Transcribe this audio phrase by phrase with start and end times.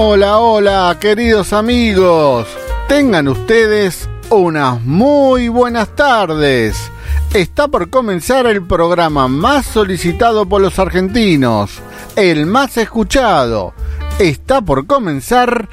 [0.00, 2.46] Hola, hola, queridos amigos.
[2.86, 6.76] Tengan ustedes unas muy buenas tardes.
[7.34, 11.80] Está por comenzar el programa más solicitado por los argentinos,
[12.14, 13.74] el más escuchado.
[14.20, 15.68] Está por comenzar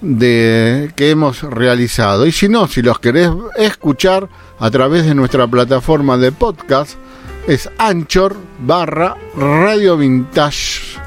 [0.04, 2.28] de que hemos realizado.
[2.28, 4.28] Y si no, si los querés escuchar
[4.60, 6.96] a través de nuestra plataforma de podcast,
[7.48, 10.98] es Anchor barra Radio Vintage.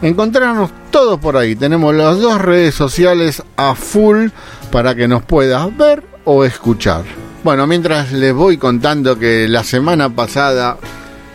[0.00, 1.56] Encontrarnos todos por ahí.
[1.56, 4.28] Tenemos las dos redes sociales a full
[4.70, 7.04] para que nos puedas ver o escuchar.
[7.44, 10.76] Bueno, mientras les voy contando que la semana pasada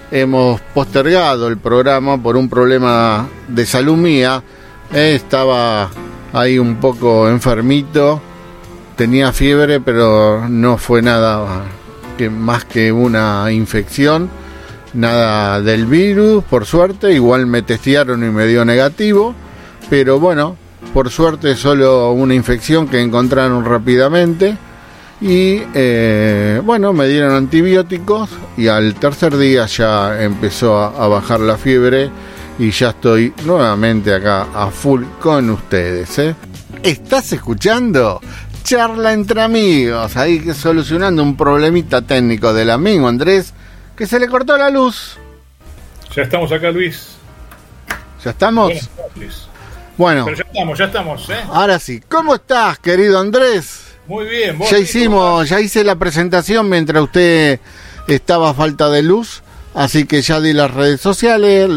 [0.10, 4.42] hemos postergado el programa por un problema de salud mía.
[4.94, 5.90] Eh, estaba
[6.34, 8.22] ahí un poco enfermito,
[8.96, 11.64] tenía fiebre, pero no fue nada
[12.18, 14.30] que más que una infección,
[14.94, 19.36] nada del virus, por suerte, igual me testearon y me dio negativo,
[19.90, 20.58] pero bueno,
[20.94, 24.58] por suerte solo una infección que encontraron rápidamente
[25.22, 31.58] y eh, bueno, me dieron antibióticos y al tercer día ya empezó a bajar la
[31.58, 32.10] fiebre
[32.60, 36.18] y ya estoy nuevamente acá a full con ustedes.
[36.20, 36.36] ¿eh?
[36.84, 38.22] ¿Estás escuchando?
[38.64, 43.54] Charla entre amigos, ahí que solucionando un problemita técnico del amigo Andrés,
[43.96, 45.18] que se le cortó la luz.
[46.16, 47.16] Ya estamos acá, Luis.
[48.24, 48.74] ¿Ya estamos?
[49.98, 51.38] Bueno, Pero ya estamos, ya estamos, ¿eh?
[51.52, 52.02] ahora sí.
[52.08, 53.86] ¿Cómo estás, querido Andrés?
[54.08, 57.60] Muy bien, vos, Ya Luis, ¿cómo hicimos, ya hice la presentación mientras usted
[58.08, 59.44] estaba a falta de luz,
[59.74, 61.70] así que ya di las redes sociales,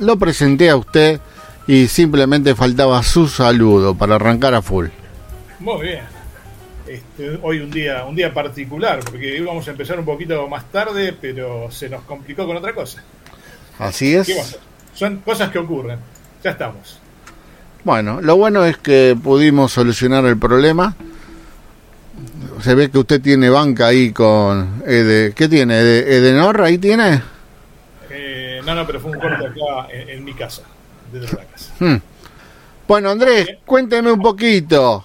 [0.00, 1.20] lo presenté a usted
[1.66, 4.86] y simplemente faltaba su saludo para arrancar a full.
[5.60, 6.00] Muy bien.
[6.86, 11.14] Este, hoy un día, un día particular, porque íbamos a empezar un poquito más tarde,
[11.20, 13.02] pero se nos complicó con otra cosa.
[13.78, 14.58] Así ¿Qué vamos a es.
[14.94, 15.98] Son cosas que ocurren.
[16.42, 16.98] Ya estamos.
[17.84, 20.96] Bueno, lo bueno es que pudimos solucionar el problema.
[22.62, 25.32] Se ve que usted tiene banca ahí con Ede.
[25.32, 25.78] ¿Qué tiene?
[25.80, 27.22] Ede- ¿Edenor ahí tiene?
[28.60, 30.62] Eh, no, no, pero fue un corte acá en, en mi casa,
[31.12, 31.72] desde la casa.
[31.78, 31.96] Hmm.
[32.86, 35.04] Bueno, Andrés, cuénteme un poquito.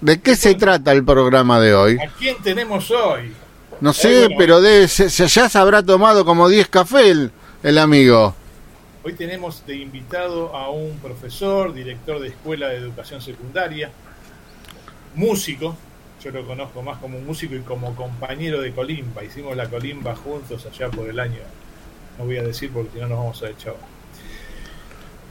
[0.00, 1.98] ¿De qué se trata el programa de hoy?
[1.98, 3.32] ¿A quién tenemos hoy?
[3.80, 4.34] No sé, bueno.
[4.38, 7.30] pero ser- se- ya se habrá tomado como 10 cafés el,
[7.62, 8.34] el amigo.
[9.02, 13.90] Hoy tenemos de invitado a un profesor, director de escuela de educación secundaria,
[15.14, 15.76] músico,
[16.22, 20.66] yo lo conozco más como músico y como compañero de Colimba, hicimos la Colimba juntos
[20.66, 21.40] allá por el año,
[22.18, 23.74] no voy a decir porque si no nos vamos a echar.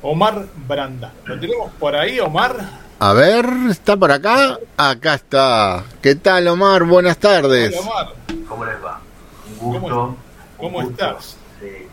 [0.01, 1.11] Omar Brandán.
[1.25, 2.57] ¿Lo tenemos por ahí, Omar?
[2.99, 4.59] A ver, ¿está por acá?
[4.77, 5.83] Acá está.
[6.01, 6.83] ¿Qué tal, Omar?
[6.83, 7.73] Buenas tardes.
[7.77, 8.13] Hola, Omar.
[8.47, 8.99] ¿Cómo les va?
[9.47, 10.03] Un ¿Cómo gusto.
[10.05, 10.17] un
[10.57, 10.91] cómo gusto.
[10.91, 11.37] estás?
[11.61, 11.87] Sí.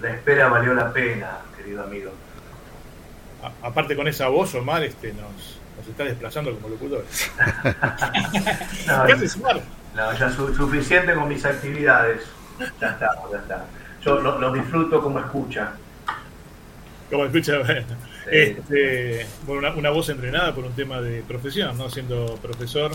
[0.00, 2.10] La espera valió la pena, querido amigo.
[3.42, 7.30] A- aparte con esa voz, Omar este, nos, nos está desplazando como locutores.
[8.86, 9.60] No, ¿Qué haces, Omar?
[9.94, 12.22] no, ya su- suficiente con mis actividades.
[12.80, 13.64] Ya está, ya está.
[14.04, 15.72] Yo lo, lo disfruto como escucha.
[17.10, 17.86] Como escucha, bueno,
[18.24, 18.30] Sí.
[18.32, 21.90] este, bueno, una, una voz entrenada por un tema de profesión, ¿no?
[21.90, 22.92] Siendo profesor,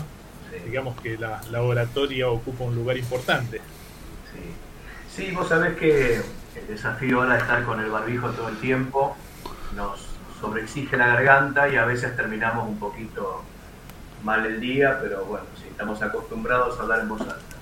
[0.50, 3.58] Sí, digamos que la, la oratoria ocupa un lugar importante.
[4.32, 4.54] sí.
[5.14, 9.16] Sí, vos sabés que el desafío ahora de estar con el barbijo todo el tiempo
[9.76, 10.06] nos
[10.40, 13.42] sobreexige la garganta y a veces terminamos un poquito
[14.24, 17.56] mal el día, pero bueno, sí, estamos acostumbrados a hablar en voz alta.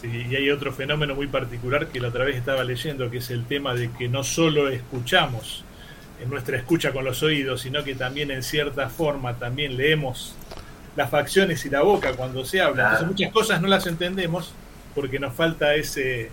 [0.00, 3.30] Sí, y hay otro fenómeno muy particular que la otra vez estaba leyendo, que es
[3.30, 5.64] el tema de que no solo escuchamos
[6.20, 10.36] en nuestra escucha con los oídos, sino que también en cierta forma también leemos
[10.96, 12.84] las facciones y la boca cuando se habla.
[12.84, 14.52] Entonces muchas cosas no las entendemos
[14.94, 16.30] porque nos falta ese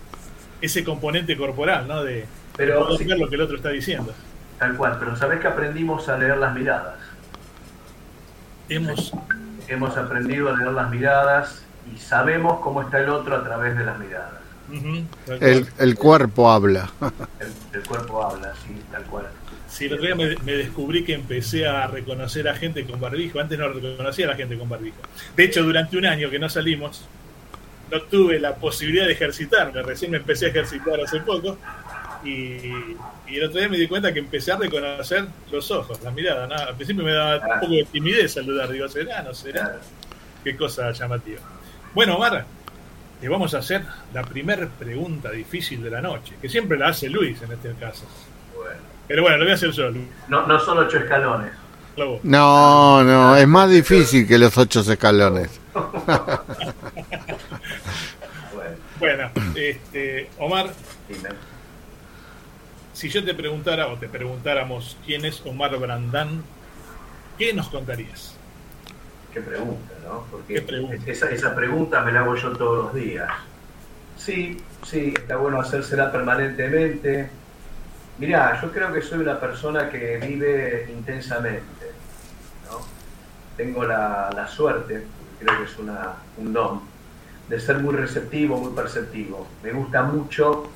[0.60, 2.02] ese componente corporal, ¿no?
[2.02, 2.26] De,
[2.56, 4.14] pero, ver lo que el otro está diciendo.
[4.58, 6.96] Tal cual, pero ¿sabés que aprendimos a leer las miradas?
[8.68, 9.12] Hemos...
[9.68, 13.84] Hemos aprendido a leer las miradas y sabemos cómo está el otro a través de
[13.84, 14.32] las miradas.
[15.40, 16.90] el, el, cuerpo habla.
[17.72, 19.26] El, cuerpo habla, sí, tal cual.
[19.68, 23.40] Sí, el otro día me, me, descubrí que empecé a reconocer a gente con barbijo.
[23.40, 24.96] Antes no reconocía a la gente con barbijo.
[25.36, 27.06] De hecho, durante un año que no salimos,
[27.90, 29.82] no tuve la posibilidad de ejercitarme.
[29.82, 31.58] Recién me empecé a ejercitar hace poco.
[32.24, 32.72] Y,
[33.28, 36.46] el otro día me di cuenta que empecé a reconocer los ojos, la mirada.
[36.46, 36.54] ¿no?
[36.54, 38.70] Al principio me daba un poco de timidez saludar.
[38.70, 39.22] Digo, ¿será?
[39.22, 39.78] ¿No será?
[40.42, 41.40] Qué cosa llamativa.
[41.96, 42.44] Bueno, Omar,
[43.22, 43.82] le vamos a hacer
[44.12, 48.04] la primera pregunta difícil de la noche, que siempre la hace Luis en este caso.
[49.08, 49.90] Pero bueno, lo voy a hacer yo.
[50.28, 51.52] No, no son ocho escalones.
[52.22, 55.58] No, no, es más difícil que los ocho escalones.
[59.00, 60.74] bueno, este, Omar,
[62.92, 66.42] si yo te preguntara o te preguntáramos quién es Omar Brandán,
[67.38, 68.35] ¿qué nos contarías?
[69.36, 70.24] Qué pregunta, ¿no?
[70.30, 70.64] Porque
[71.04, 73.30] Esa, esa pregunta me la hago yo todos los días.
[74.16, 77.28] Sí, sí, está bueno hacérsela permanentemente.
[78.16, 81.92] Mirá, yo creo que soy una persona que vive intensamente.
[82.70, 82.78] ¿no?
[83.58, 85.04] Tengo la, la suerte,
[85.38, 86.80] creo que es una, un don,
[87.46, 89.46] de ser muy receptivo, muy perceptivo.
[89.62, 90.70] Me gusta mucho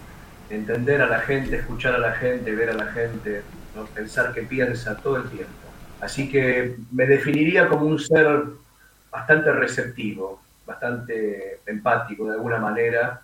[0.50, 3.40] entender a la gente, escuchar a la gente, ver a la gente,
[3.74, 3.86] ¿no?
[3.86, 5.69] pensar que piensa todo el tiempo.
[6.00, 8.44] Así que me definiría como un ser
[9.11, 13.20] bastante receptivo, bastante empático de alguna manera,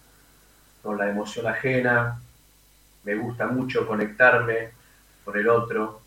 [0.83, 2.21] con la emoción ajena.
[3.05, 4.71] Me gusta mucho conectarme
[5.25, 6.01] con el otro.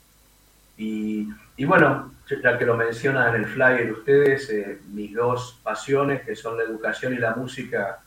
[0.78, 1.28] Y,
[1.66, 6.58] bueno, ya que lo mencionan en el flyer ustedes, eh, mis dos pasiones, que son
[6.58, 8.00] la educación y la música,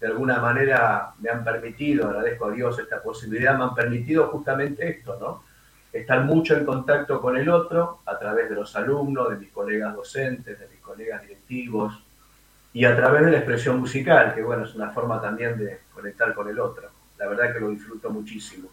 [0.00, 4.88] de alguna manera me han permitido, agradezco a Dios esta posibilidad, me han permitido justamente
[4.88, 5.53] esto, ¿no?
[5.94, 9.94] Estar mucho en contacto con el otro a través de los alumnos, de mis colegas
[9.94, 12.02] docentes, de mis colegas directivos
[12.72, 16.34] y a través de la expresión musical, que bueno, es una forma también de conectar
[16.34, 16.90] con el otro.
[17.16, 18.68] La verdad que lo disfruto muchísimo.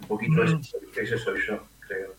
[0.00, 0.46] Un poquito mm.
[0.46, 2.14] eso, ese soy yo, creo.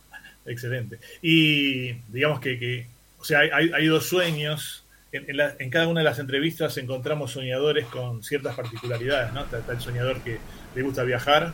[0.46, 1.00] Excelente.
[1.22, 2.88] Y digamos que,
[3.20, 4.86] o sea, hay, hay dos sueños.
[5.12, 9.42] En, cada una de las entrevistas encontramos soñadores con ciertas particularidades, ¿no?
[9.42, 10.38] Está, el soñador que
[10.74, 11.54] le gusta viajar,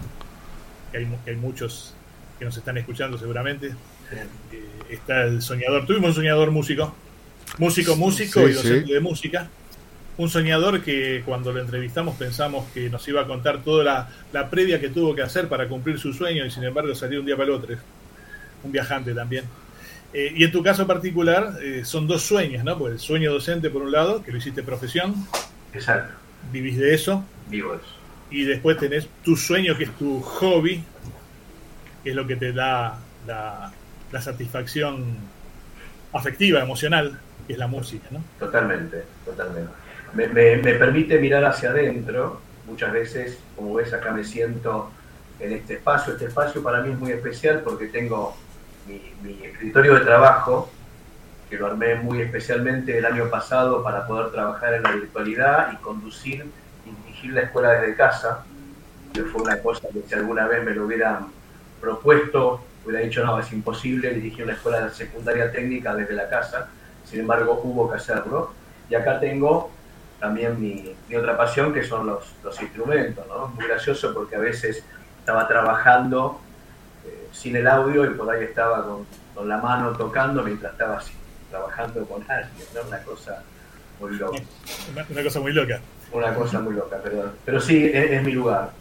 [0.94, 1.94] que hay, hay muchos
[2.40, 3.74] que nos están escuchando seguramente.
[4.12, 6.96] Eh, está el soñador, tuvimos un soñador músico,
[7.58, 9.50] músico, músico y docente de música.
[10.16, 14.50] Un soñador que cuando lo entrevistamos pensamos que nos iba a contar toda la, la
[14.50, 17.36] previa que tuvo que hacer para cumplir su sueño y sin embargo salió un día
[17.36, 17.76] para el otro
[18.64, 19.46] un viajante también.
[20.14, 22.78] Eh, y en tu caso particular eh, son dos sueños, ¿no?
[22.78, 25.16] Pues el sueño docente por un lado, que lo hiciste profesión.
[25.74, 26.14] Exacto.
[26.52, 27.26] Vivís de eso.
[27.50, 28.03] Vivo eso.
[28.34, 30.84] Y después tenés tu sueño, que es tu hobby,
[32.04, 32.98] que es lo que te da
[33.28, 33.72] la,
[34.20, 35.18] satisfacción
[36.14, 38.24] afectiva, emocional, que es la música, ¿no?
[38.40, 39.72] Totalmente, totalmente.
[40.16, 42.42] Me, permite mirar hacia adentro.
[42.66, 44.92] Muchas veces, como ves, acá me siento
[45.40, 46.14] en este espacio.
[46.14, 48.36] Este espacio para mí es muy especial porque tengo
[48.88, 50.72] mi, escritorio de trabajo,
[51.52, 55.76] que lo armé muy especialmente el año pasado para poder trabajar en la virtualidad y
[55.76, 56.48] conducir
[57.24, 58.44] dirigir la escuela desde casa,
[59.14, 61.28] que fue una cosa que si alguna vez me lo hubieran
[61.80, 66.70] propuesto, hubiera dicho, no, es imposible dirigir una escuela secundaria técnica desde la casa,
[67.06, 68.52] sin embargo hubo que hacerlo.
[68.90, 69.72] Y acá tengo
[70.20, 73.48] también mi, otra pasión, que son los, los instrumentos, ¿no?
[73.48, 74.84] Muy gracioso porque a veces
[75.20, 76.40] estaba trabajando
[77.32, 81.02] sin el audio y por ahí estaba con, la mano tocando mientras estaba
[81.50, 82.82] trabajando con alguien, ¿no?
[82.88, 83.44] Una cosa
[84.00, 84.38] muy loca.
[85.10, 85.82] Una, cosa muy loca.
[86.14, 87.32] Una cosa muy loca, perdón.
[87.44, 88.72] Pero sí, es, mi lugar,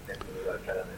[0.64, 0.92] claramente.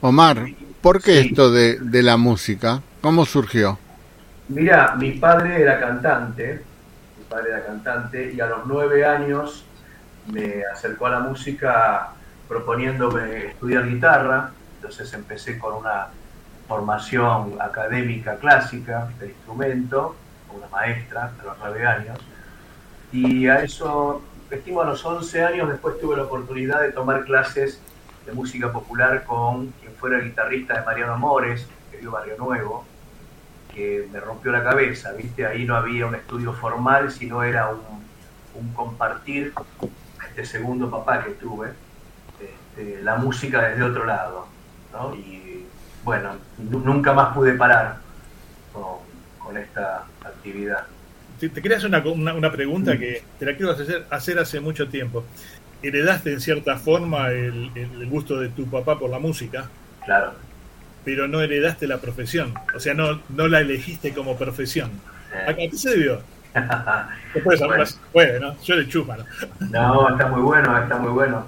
[0.00, 0.46] Omar,
[0.80, 2.80] ¿por qué esto de, de la música?
[3.00, 3.78] ¿Cómo surgió?
[4.48, 6.62] Mira, mi padre era cantante,
[7.18, 9.64] mi padre era cantante y a los nueve años
[10.32, 12.12] me acercó a la música
[12.48, 16.08] proponiéndome estudiar guitarra, entonces empecé con una
[16.68, 20.16] formación académica clásica de instrumento,
[20.56, 22.18] una maestra de los nueve años,
[23.12, 27.80] y a eso, estimo a los 11 años, después tuve la oportunidad de tomar clases
[28.24, 32.84] de música popular con quien fuera el guitarrista de Mariano Amores, que dio Barrio Nuevo,
[33.72, 35.46] que me rompió la cabeza, ¿viste?
[35.46, 38.04] Ahí no había un estudio formal, sino era un,
[38.74, 39.52] compartir
[40.26, 41.68] este segundo papá que tuve,
[42.40, 44.46] este, la música desde otro lado.
[45.14, 45.66] Y
[46.02, 47.98] bueno, nunca más pude parar
[48.72, 50.86] con, esta actividad.
[51.38, 52.98] Te, te quería hacer una, una, pregunta mm.
[52.98, 55.24] que te la quiero hacer, hacer hace mucho tiempo.
[55.82, 59.68] ¿Heredaste en cierta forma el, el gusto de tu papá por la música?
[60.04, 60.46] Claro
[61.06, 62.52] pero no heredaste la profesión.
[62.74, 64.90] O sea, no, no la elegiste como profesión.
[65.46, 66.20] ¿A qué se debió?
[67.32, 67.84] Después bueno.
[68.12, 68.60] puede, ¿no?
[68.62, 69.24] Yo le chupa, ¿no?
[69.70, 71.46] No, está muy bueno, está muy bueno.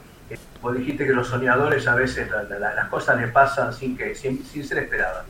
[0.63, 4.79] Vos dijiste que los soñadores a veces las cosas les pasan sin que sin, ser
[4.79, 5.25] esperadas.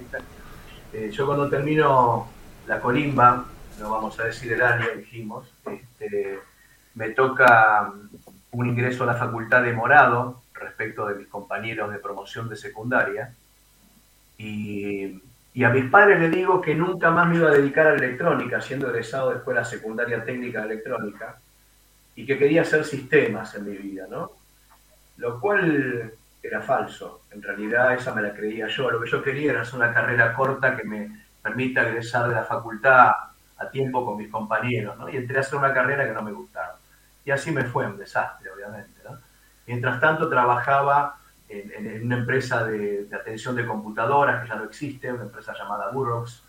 [0.92, 2.28] Eh, yo cuando termino
[2.66, 3.46] la colimba,
[3.78, 6.38] no vamos a decir el año, dijimos, este,
[6.94, 7.92] me toca
[8.50, 13.32] un ingreso a la facultad de Morado respecto de mis compañeros de promoción de secundaria
[14.36, 15.22] y,
[15.64, 18.60] a mis padres les digo que nunca más me iba a dedicar a la electrónica,
[18.60, 21.40] siendo egresado de escuela secundaria técnica de electrónica,
[22.14, 24.30] y que quería hacer sistemas en mi vida, ¿no?
[25.16, 27.22] Lo cual era falso.
[27.32, 28.88] En realidad esa me la creía yo.
[28.88, 32.44] Lo que yo quería era hacer una carrera corta que me permita egresar de la
[32.44, 33.12] facultad
[33.58, 34.96] a tiempo con mis compañeros.
[35.12, 36.76] Y entré a hacer una carrera que no me gustaba.
[37.24, 39.00] Y así me fue un desastre, obviamente.
[39.66, 41.16] Mientras tanto trabajaba
[41.48, 46.42] en, una empresa de, atención de computadoras que ya no existe, una empresa llamada Burroughs.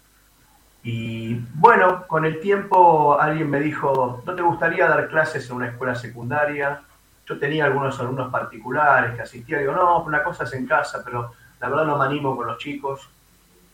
[0.83, 5.67] Y bueno, con el tiempo alguien me dijo, ¿no te gustaría dar clases en una
[5.67, 6.81] escuela secundaria?
[7.25, 11.33] Yo tenía algunos alumnos particulares que asistían, digo, no, una cosa es en casa, pero
[11.59, 13.09] la verdad no me animo con los chicos.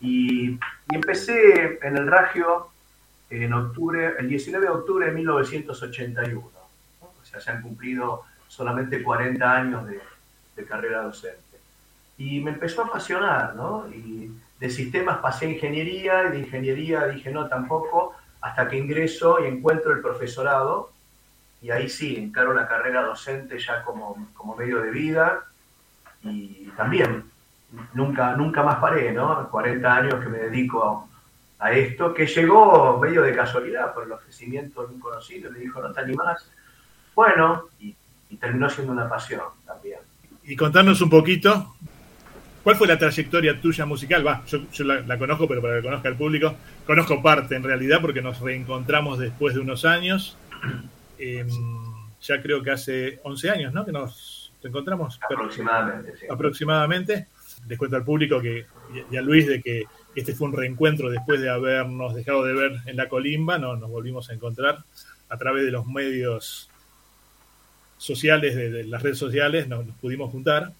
[0.01, 0.59] Y,
[0.91, 2.69] empecé en el Ragio
[3.29, 6.41] en octubre, el 19 de octubre de 1981.
[6.41, 9.99] O sea, se han cumplido solamente 40 años de,
[10.55, 11.39] de carrera docente.
[12.17, 13.87] Y me empezó a apasionar, ¿no?
[13.89, 19.43] Y de sistemas pasé a ingeniería y de ingeniería dije no, tampoco, hasta que ingreso
[19.43, 20.91] y encuentro el profesorado
[21.61, 25.43] y ahí sí, encaro la carrera docente ya como, como medio de vida
[26.23, 27.23] y también
[27.93, 29.49] nunca, nunca más paré, ¿no?
[29.49, 31.14] 40 años que me dedico a,
[31.71, 35.91] esto, que llegó medio de casualidad por el ofrecimiento de un conocido, me dijo, ¿no
[35.91, 36.51] te animás?
[37.15, 37.95] Bueno, y
[38.39, 39.99] terminó siendo una pasión también
[40.47, 41.75] y contarnos un poquito,
[42.63, 44.25] ¿cuál fue la trayectoria tuya musical?
[44.25, 48.21] Va, yo, la, conozco, pero para que conozca el público, conozco parte en realidad porque
[48.21, 50.37] nos reencontramos después de unos años.
[51.17, 51.47] Em,
[52.21, 53.85] ya creo que hace 11 años, ¿no?
[53.85, 55.17] Que nos encontramos.
[55.23, 56.25] Aproximadamente, sí.
[56.29, 57.27] Aproximadamente.
[57.69, 58.65] Les cuento al público que,
[59.09, 59.85] y a Luis de que
[60.15, 63.89] este fue un reencuentro después de habernos dejado de ver en la colimba, no, nos
[63.89, 64.79] volvimos a encontrar
[65.29, 66.69] a través de los medios
[67.97, 70.73] sociales, de, las redes sociales, nos, pudimos juntar.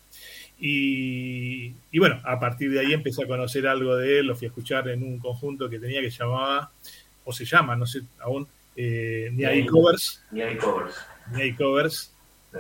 [0.57, 4.49] Y, bueno, a partir de ahí empecé a conocer algo de él, lo fui a
[4.49, 6.71] escuchar en un conjunto que tenía que llamaba,
[7.25, 10.23] o se llama, no sé aún, eh, Ni Covers.
[10.31, 10.95] Ni Covers.
[11.31, 12.13] Ni Covers.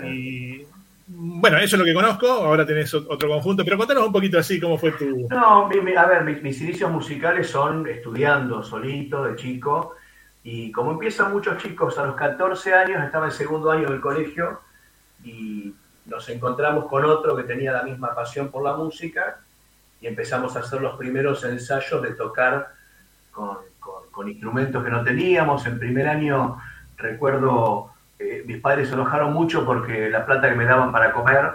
[0.03, 0.63] Y
[1.07, 4.59] bueno, eso es lo que conozco, ahora tenés otro conjunto, pero contanos un poquito así
[4.59, 5.27] cómo fue tu...
[5.29, 9.95] No, a ver, mis, inicios musicales son estudiando solito, de chico,
[10.43, 14.61] y como empiezan muchos chicos a los 14 años, estaba en segundo año del colegio
[15.23, 15.73] y
[16.05, 19.39] nos encontramos con otro que tenía la misma pasión por la música
[20.01, 22.73] y empezamos a hacer los primeros ensayos de tocar
[23.31, 23.57] con,
[24.27, 25.65] instrumentos que no teníamos.
[25.65, 26.57] En primer año
[26.95, 31.51] recuerdo, eh, mis padres se enojaron mucho porque la plata que me daban para comer,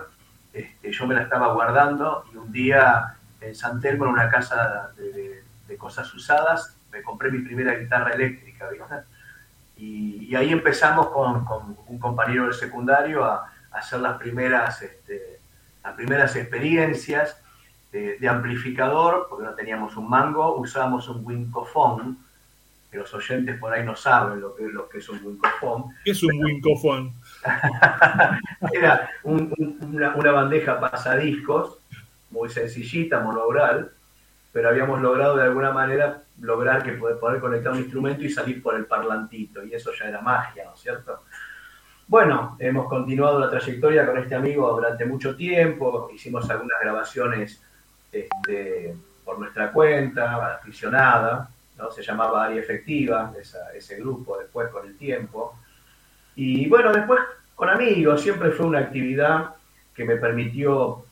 [0.53, 4.91] este, yo me la estaba guardando y un día en San Telmo, en una casa
[4.97, 8.69] de cosas usadas, me compré mi primera guitarra eléctrica,
[9.77, 15.41] Y, ahí empezamos con, un compañero del secundario a, hacer las primeras, este,
[15.85, 17.41] las primeras experiencias
[17.93, 22.19] de, amplificador, porque no teníamos un mango, usábamos un wincofón,
[22.91, 25.85] que los oyentes por ahí no saben lo que, lo que es un wincofón.
[26.05, 27.15] ¿Qué es un wincofón?
[28.73, 31.79] Era una, una, bandeja pasadiscos,
[32.31, 33.93] muy sencillita, monobral,
[34.53, 38.75] pero habíamos logrado de alguna manera lograr que poder, conectar un instrumento y salir por
[38.75, 41.21] el parlantito, y eso ya era magia, ¿no es cierto?
[42.09, 47.63] Bueno, hemos continuado la trayectoria con este amigo durante mucho tiempo, hicimos algunas grabaciones
[48.11, 51.49] este, por nuestra cuenta, aficionada,
[51.91, 53.33] se llamaba Área Efectiva,
[53.75, 55.59] ese grupo después con el tiempo.
[56.37, 57.21] Y bueno, después
[57.55, 59.55] con amigos, siempre fue una actividad
[59.95, 61.05] que me permitió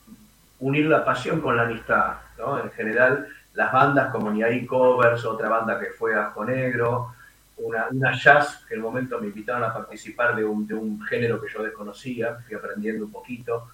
[0.61, 2.15] unir la pasión con la amistad.
[2.63, 7.13] En general, las bandas como Ni Ahí Covers, otra banda que fue Ajo Negro,
[7.59, 11.41] una, jazz que en el momento me invitaron a participar de un, de un género
[11.41, 13.69] que yo desconocía, fui aprendiendo un poquito,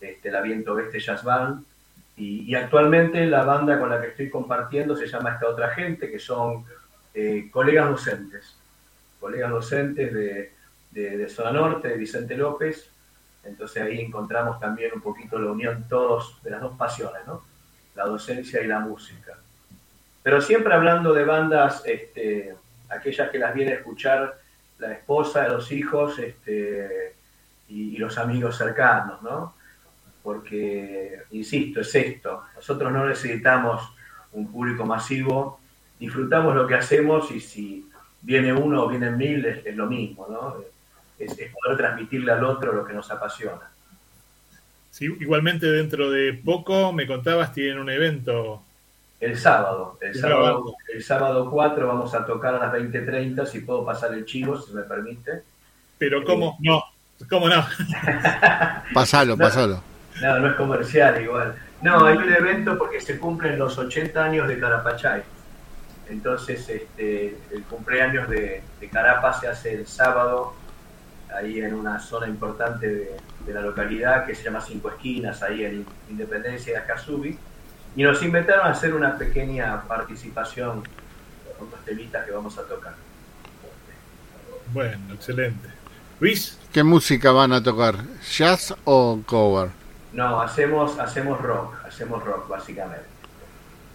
[0.00, 1.64] este, la Viento Este Jazz Band,
[2.18, 6.18] Y, actualmente la banda con la que estoy compartiendo se llama Esta Otra Gente, que
[6.18, 6.64] son
[7.14, 8.56] eh, colegas docentes,
[9.20, 10.52] colegas docentes de,
[10.90, 12.90] de, Zona Norte, de Vicente López.
[13.44, 17.44] Entonces ahí encontramos también un poquito la unión todos de las dos pasiones, ¿no?
[17.94, 19.38] La docencia y la música.
[20.22, 22.54] Pero siempre hablando de bandas, este,
[22.88, 24.38] aquellas que las viene a escuchar
[24.78, 27.14] la esposa, los hijos este,
[27.68, 29.54] y, los amigos cercanos, ¿no?
[30.22, 32.42] Porque, insisto, es esto.
[32.56, 33.92] Nosotros no necesitamos
[34.32, 35.60] un público masivo,
[35.98, 37.88] disfrutamos lo que hacemos y si
[38.20, 40.56] viene uno o vienen mil es, lo mismo, ¿no?
[41.18, 43.70] Es, poder transmitirle al otro lo que nos apasiona.
[44.90, 48.62] Sí, igualmente dentro de poco me contabas tienen un evento
[49.20, 53.84] el sábado, el sábado, el sábado 4 vamos a tocar a las 20.30, si puedo
[53.84, 55.42] pasar el chivo, si me permite.
[55.98, 56.56] Pero ¿cómo?
[56.60, 56.84] Eh, no,
[57.28, 57.64] ¿cómo no?
[58.94, 59.82] pasalo, pasalo.
[60.22, 61.54] No, no es comercial igual.
[61.82, 65.22] No, hay un evento porque se cumplen los 80 años de Carapachay.
[66.08, 70.54] Entonces, este, el cumpleaños de, de Carapa se hace el sábado,
[71.34, 75.64] ahí en una zona importante de, de la localidad que se llama Cinco Esquinas, ahí
[75.64, 77.38] en Independencia de Acasubi
[77.96, 80.82] y nos invitaron a hacer una pequeña participación
[81.58, 82.94] con los temitas que vamos a tocar.
[84.72, 85.68] Bueno, excelente.
[86.20, 86.58] Luis.
[86.72, 87.96] ¿Qué música van a tocar?
[88.30, 89.70] ¿Jazz o cover?
[90.12, 93.06] No, hacemos, hacemos rock, hacemos rock básicamente.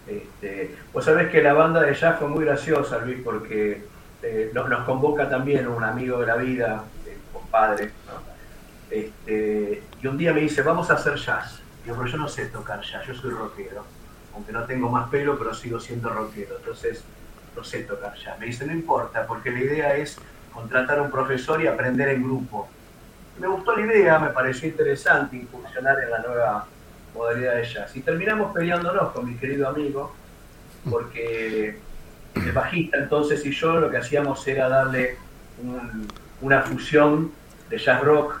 [0.06, 3.84] Este, vos sabés que la banda de jazz fue muy graciosa, Luis, porque
[4.22, 6.84] eh, nos, convoca también un amigo de la vida,
[7.32, 7.90] compadre,
[8.90, 11.60] este, y un día me dice, vamos a hacer jazz.
[11.84, 13.84] Digo, pero yo no sé tocar ya, yo soy rockero.
[14.34, 16.56] Aunque no tengo más pelo, pero sigo siendo rockero.
[16.58, 17.02] Entonces,
[17.56, 18.36] no sé tocar ya.
[18.38, 20.18] Me dice, no importa, porque la idea es
[20.52, 22.68] contratar a un profesor y aprender en grupo.
[23.38, 26.66] Me gustó la idea, me pareció interesante incursionar en la nueva
[27.14, 27.96] modalidad de jazz.
[27.96, 30.14] Y terminamos peleándonos con mi querido amigo,
[30.88, 31.78] porque
[32.34, 35.16] el bajista entonces y yo lo que hacíamos era darle
[36.40, 37.32] una fusión
[37.70, 38.40] de jazz rock,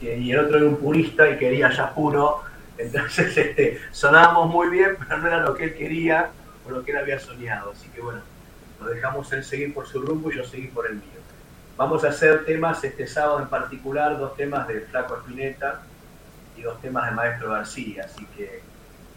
[0.00, 2.42] y el otro era un purista y quería jazz puro,
[2.78, 6.30] entonces este, sonábamos muy bien, pero no era lo que él quería
[6.66, 7.72] o lo que él había soñado.
[7.72, 8.20] Así que bueno,
[8.80, 11.19] lo dejamos él seguir por su rumbo y yo seguir por el mío.
[11.80, 15.80] Vamos a hacer temas este sábado en particular, dos temas de Flaco Espineta
[16.54, 18.04] y dos temas de Maestro García.
[18.04, 18.60] Así que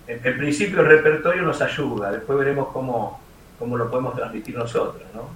[0.07, 3.19] en, principio el repertorio nos ayuda, después veremos cómo,
[3.59, 5.03] cómo lo podemos transmitir nosotros.
[5.13, 5.27] ¿no?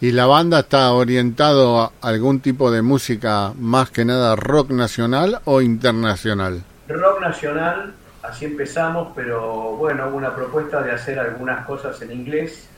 [0.00, 5.40] ¿Y la banda está orientado a algún tipo de música más que nada rock nacional
[5.46, 6.62] o internacional?
[6.86, 12.68] rock nacional, así empezamos, pero bueno, hubo una propuesta de hacer algunas cosas en inglés,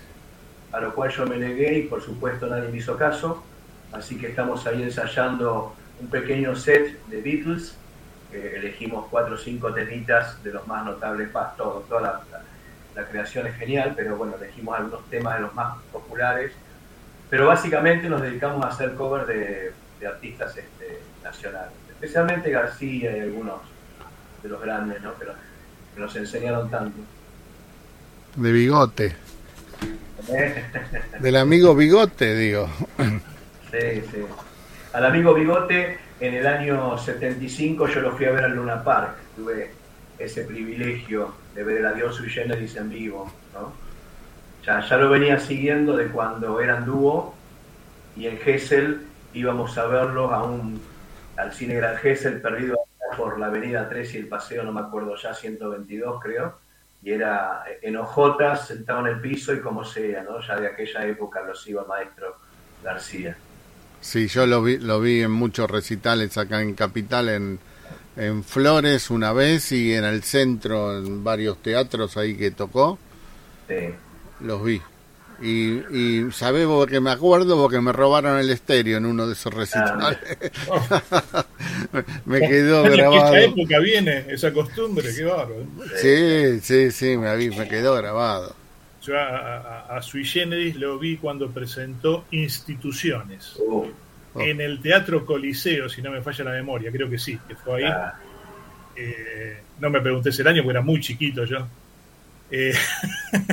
[0.73, 3.45] a lo cual yo me negué y por supuesto nadie me hizo caso,
[3.93, 7.77] así que estamos ahí ensayando un pequeño set de Beatles,
[8.33, 12.01] elegimos cuatro o cinco temitas de los más notables, más toda
[12.95, 16.53] la, creación es genial, pero bueno, elegimos algunos temas de los más populares,
[17.29, 19.73] pero básicamente nos dedicamos a hacer cover de,
[20.07, 23.61] artistas este, nacionales, especialmente García y algunos
[24.43, 25.17] de los grandes, ¿no?
[25.17, 25.27] Que,
[25.97, 26.99] nos enseñaron tanto.
[28.35, 29.15] De bigote.
[31.21, 32.69] Del amigo bigote, digo.
[33.71, 34.25] Sí, sí.
[34.93, 39.17] Al amigo bigote, en el año 75 yo lo fui a ver al Luna Park.
[39.35, 39.71] Tuve
[40.19, 43.33] ese privilegio de ver el Adiós Sui Generis en vivo.
[44.65, 47.35] Ya, ya lo venía siguiendo de cuando eran dúo
[48.17, 50.81] y en Gessel íbamos a verlos a un,
[51.37, 52.79] al cine Gran Gessel perdido
[53.17, 56.59] por la avenida 3 y el paseo, no me acuerdo ya, 122 creo,
[57.03, 60.41] y era en ojotas, sentado en el piso y como sea, ¿no?
[60.41, 62.37] Ya de aquella época los iba maestro
[62.83, 63.37] García.
[64.01, 67.59] Sí, yo lo vi, lo vi en muchos recitales acá en Capital, en,
[68.17, 72.99] en Flores una vez y en el centro, en varios teatros ahí que tocó.
[73.69, 73.95] Sí.
[74.41, 74.83] Los vi.
[75.43, 79.53] Y, y sabés porque me acuerdo porque me robaron el estéreo en uno de esos
[79.53, 80.19] recitales.
[80.71, 81.45] Ah,
[82.25, 83.35] me quedó grabado.
[83.35, 85.09] ¿En qué época viene esa costumbre?
[85.15, 85.67] Qué bárbaro.
[86.01, 88.55] Sí, sí, sí, me, me quedó grabado.
[89.03, 93.57] Yo a, Sui Generis lo vi cuando presentó Instituciones.
[93.69, 93.87] Oh.
[94.37, 97.79] En el Teatro Coliseo, si no me falla la memoria, creo que sí, que fue
[97.79, 97.93] ahí.
[97.93, 98.15] Ah.
[98.95, 101.67] Eh, no me pregunté ese año porque era muy chiquito yo.
[102.55, 102.75] Eh,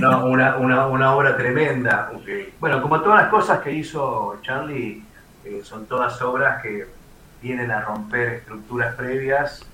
[0.02, 2.12] no, una, una, una, obra tremenda.
[2.60, 5.02] Bueno, como todas las cosas que hizo Charlie,
[5.46, 6.86] eh, son todas obras que
[7.42, 9.66] vienen a romper estructuras previas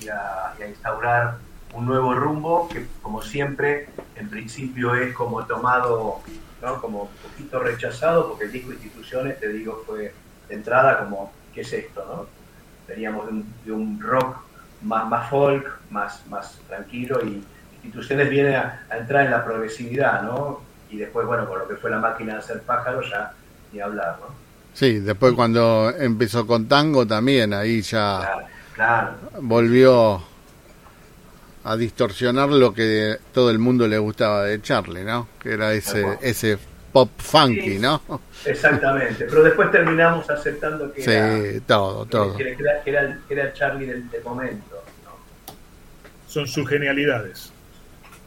[0.00, 1.36] y a, instaurar
[1.74, 6.20] un nuevo rumbo que, como siempre, en principio es como tomado,
[6.62, 6.80] ¿no?
[6.80, 10.14] como un poquito rechazado, porque el disco Instituciones, te digo, fue
[10.48, 12.02] de entrada como, ¿qué es esto?
[12.06, 12.26] No?
[12.88, 14.38] Veníamos de un, de un rock
[14.80, 17.44] más, más folk, más, más tranquilo y
[17.82, 20.62] instituciones vienen a, entrar en la progresividad, ¿no?
[20.90, 23.32] Y después, bueno, con lo que fue la máquina de hacer pájaros, ya
[23.72, 24.34] ni hablar, ¿no?
[24.72, 28.46] Sí, después cuando empezó con tango también, ahí ya
[29.40, 30.22] volvió
[31.64, 35.28] a distorsionar lo que todo el mundo le gustaba de Charlie, ¿no?
[35.40, 36.58] Que era ese, ese
[36.92, 38.02] pop funky, ¿no?
[38.44, 42.36] Exactamente, pero después terminamos aceptando que, era, todo, todo.
[42.36, 44.82] Que, era, el Charlie del, momento.
[46.26, 47.52] Son sus genialidades,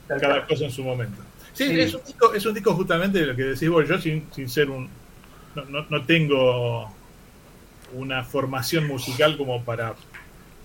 [0.08, 1.22] cada cosa en su momento.
[1.54, 4.28] Sí, Es, un disco, es un disco justamente de lo que decís vos, yo sin,
[4.34, 4.90] sin ser un...
[5.56, 6.92] No, no, no tengo
[7.94, 9.94] una formación musical como para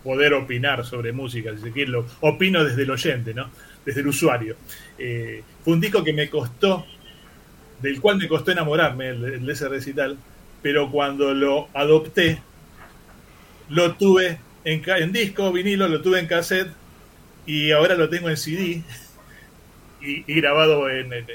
[0.02, 3.50] poder opinar sobre música, si se quiere, lo opino desde el oyente, ¿no?
[3.88, 4.56] desde el usuario.
[4.98, 6.84] Eh, fue un disco que me costó
[7.80, 10.18] del cual me costó enamorarme, el, de ese recital,
[10.62, 12.42] pero cuando lo adopté,
[13.70, 16.68] lo tuve en, en, disco, vinilo, lo tuve en cassette
[17.46, 18.82] y ahora lo tengo en CD
[20.00, 21.26] y, grabado en, en,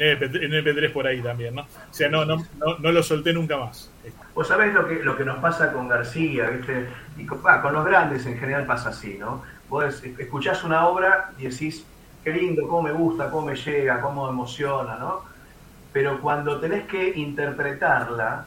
[0.00, 1.62] MP, 3 por ahí también, ¿no?
[1.62, 2.44] O sea, no, no,
[2.78, 3.90] no, lo solté nunca más.
[4.34, 6.86] Vos sabés lo que, lo que nos pasa con García, ¿viste?
[7.18, 9.42] Y con, con los grandes en general pasa así, ¿no?
[9.68, 11.84] Vos escuchás una obra y decís,
[12.24, 15.30] qué lindo, cómo me gusta, cómo me llega, cómo me emociona, ¿no?
[15.92, 18.46] pero cuando tenés que interpretarla,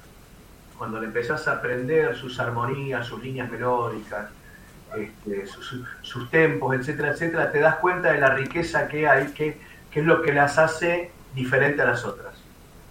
[0.78, 4.30] cuando le empezás a aprender sus armonías, sus líneas melódicas,
[4.98, 5.46] este,
[6.02, 9.58] sus, tempos, etcétera, etcétera, te das cuenta de la riqueza que hay, que,
[9.92, 12.34] es lo que las hace diferente a las otras.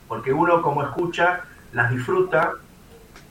[0.09, 1.41] Porque uno como escucha,
[1.73, 2.55] las disfruta,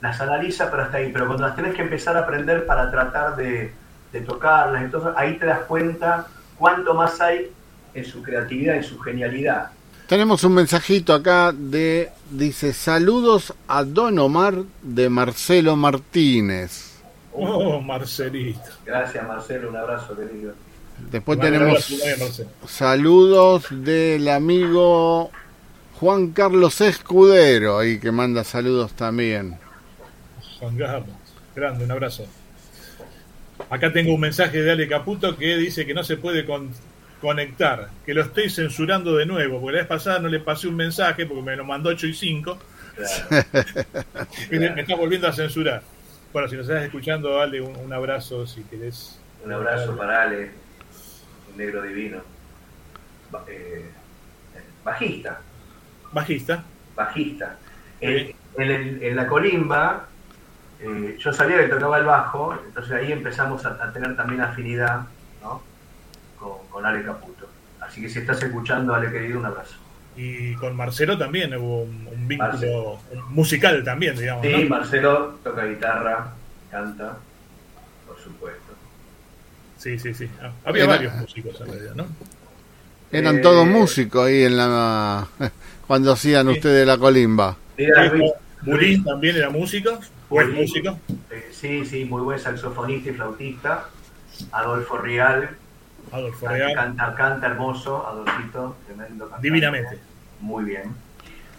[0.00, 1.10] las analiza, pero hasta ahí.
[1.12, 3.72] Pero cuando las tenés que empezar a aprender para tratar de,
[4.12, 7.50] de tocarlas, entonces ahí te das cuenta cuánto más hay
[7.94, 9.70] en su creatividad, en su genialidad.
[10.06, 16.91] Tenemos un mensajito acá de, dice, saludos a Don Omar de Marcelo Martínez.
[17.32, 18.60] Oh, Marcelito.
[18.84, 20.54] Gracias, Marcelo, un abrazo, querido.
[21.10, 21.92] Después tenemos
[22.66, 25.30] saludos del amigo
[25.98, 29.56] Juan Carlos Escudero, ahí que manda saludos también.
[30.58, 31.16] Juan Carlos,
[31.56, 32.26] grande, un abrazo.
[33.70, 36.70] Acá tengo un mensaje de Ale Caputo que dice que no se puede con
[37.20, 40.74] conectar, que lo estoy censurando de nuevo, porque la vez pasada no le pasé un
[40.74, 42.58] mensaje porque me lo mandó 8 y 5.
[44.50, 45.82] y me, está volviendo a censurar.
[46.32, 49.20] Bueno, si nos estás escuchando, Ale, un, abrazo si querés.
[49.44, 50.50] Un abrazo para Ale,
[51.50, 52.22] un negro divino.
[53.48, 53.90] Eh,
[54.82, 55.40] bajista.
[56.10, 56.64] Bajista.
[56.96, 57.56] Bajista.
[58.00, 60.06] en, la colimba,
[60.80, 65.02] eh, yo sabía que tocaba el bajo, entonces ahí empezamos a, a tener también afinidad,
[65.42, 65.62] ¿no?
[66.38, 67.46] con, Ale Caputo.
[67.80, 69.76] Así que si estás escuchando, Ale querido, un abrazo.
[70.16, 72.98] Y con Marcelo también hubo un, vínculo
[73.30, 74.46] musical también, digamos.
[74.46, 76.32] Sí, Marcelo toca guitarra,
[76.70, 77.16] canta,
[78.06, 78.72] por supuesto.
[79.78, 80.28] Sí, sí, sí.
[80.40, 82.06] Ah, había varios músicos en realidad, ¿no?
[83.10, 85.26] Eran todos eh, músicos ahí en la
[85.86, 87.56] cuando hacían ustedes la colimba.
[88.62, 89.98] Murín también era músico,
[90.28, 90.98] buen músico.
[91.30, 93.88] Eh, sí, sí, muy buen saxofonista y flautista.
[94.52, 95.50] Adolfo Rial,
[96.12, 99.46] Adolfo Canta, canta hermoso, Adolfito, tremendo cantante.
[99.46, 99.98] Divinamente.
[100.40, 100.94] Muy bien.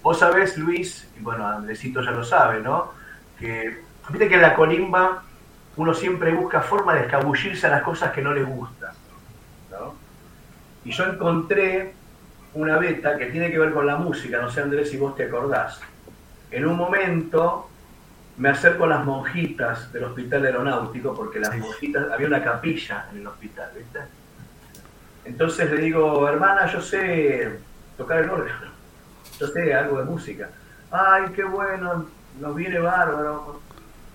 [0.04, 2.92] Vos sabés, Luis, y bueno, Andresito ya lo sabe, ¿no?
[3.39, 5.24] Que viste que en la colimba
[5.76, 8.94] uno siempre busca forma de escabullirse a las cosas que no le gustan,
[9.72, 9.96] ¿no?
[10.86, 11.94] Y yo encontré
[12.54, 15.24] una beta que tiene que ver con la música, no sé Andrés si vos te
[15.24, 15.80] acordás.
[16.52, 17.70] En un momento
[18.38, 23.22] me acerco a las monjitas del hospital aeronáutico, porque las monjitas, había una capilla en
[23.22, 24.00] el hospital, ¿viste?
[25.25, 27.59] Entonces le digo, hermana, yo sé
[27.97, 28.71] tocar el órgano,
[29.39, 30.49] yo sé algo de música.
[30.91, 32.05] Ay, qué bueno,
[32.39, 33.62] nos viene bárbaro.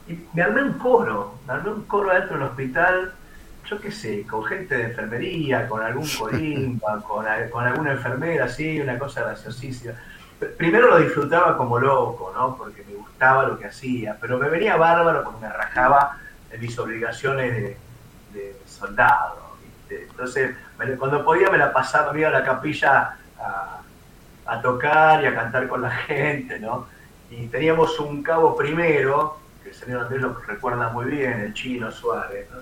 [0.07, 3.13] Y me armé un coro, me armé un coro dentro del hospital,
[3.67, 8.81] yo qué sé, con gente de enfermería, con algún colimba, con, con alguna enfermera, así,
[8.81, 9.95] una cosa graciosísima.
[10.57, 12.57] Primero lo disfrutaba como loco, ¿no?
[12.57, 16.17] Porque me gustaba lo que hacía, pero me venía bárbaro porque me rajaba
[16.51, 17.77] en mis obligaciones de,
[18.33, 19.38] de soldado.
[19.91, 20.57] Entonces,
[20.99, 23.17] cuando podía me la pasaba, me iba a la capilla
[24.47, 26.87] a, tocar y a cantar con la gente, ¿no?
[27.31, 31.91] Y teníamos un cabo primero, que el señor Andrés lo recuerda muy bien, el Chino
[31.91, 32.59] Suárez, ¿no?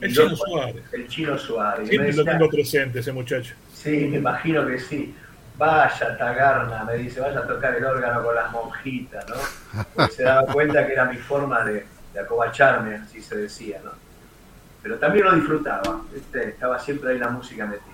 [0.00, 0.84] El Chino Suárez.
[0.92, 1.88] El Chino Suárez.
[1.88, 3.54] Siempre lo tengo presente ese muchacho.
[3.74, 5.14] Sí, me imagino que sí.
[5.56, 10.08] Vaya, Tagarna, me dice, vaya a tocar el órgano con las monjitas, ¿no?
[10.08, 13.90] se daba cuenta que era mi forma de, de acobacharme, así se decía, ¿no?
[14.88, 16.00] Pero también lo disfrutaba,
[16.32, 17.84] estaba siempre ahí la música metida.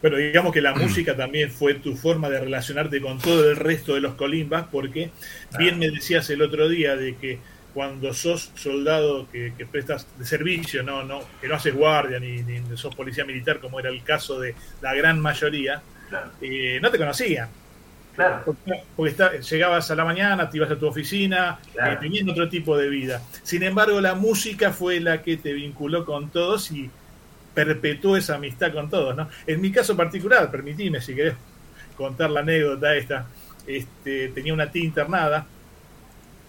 [0.00, 3.94] Pero digamos que la música también fue tu forma de relacionarte con todo el resto
[3.94, 5.10] de los colimbas, porque
[5.58, 7.40] bien me decías el otro día de que
[7.74, 12.42] cuando sos soldado que, prestas de servicio, no, no, que no haces guardia ni,
[12.74, 15.82] sos policía militar, como era el caso de la gran mayoría,
[16.40, 17.50] eh, no te conocían.
[18.14, 18.56] Claro.
[18.96, 22.88] Porque, llegabas a la mañana, te ibas a tu oficina, eh, teniendo otro tipo de
[22.88, 23.20] vida.
[23.42, 26.90] Sin embargo, la música fue la que te vinculó con todos y
[27.54, 29.16] perpetuó esa amistad con todos.
[29.16, 29.28] ¿no?
[29.46, 31.34] En mi caso particular, permitime si querés
[31.96, 33.26] contar la anécdota esta,
[33.66, 35.46] este, tenía una tía internada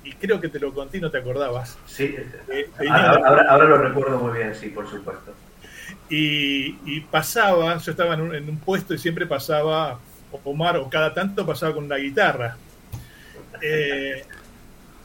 [0.04, 1.78] y creo que te lo conté y no te acordabas.
[1.88, 2.16] Sí,
[2.50, 5.34] eh, ahora, lo recuerdo muy bien, sí, por supuesto.
[6.10, 10.00] Y, pasaba, yo estaba en un, puesto y siempre pasaba
[10.44, 12.58] Omar, o cada tanto pasaba con una guitarra.
[13.62, 14.24] Eh,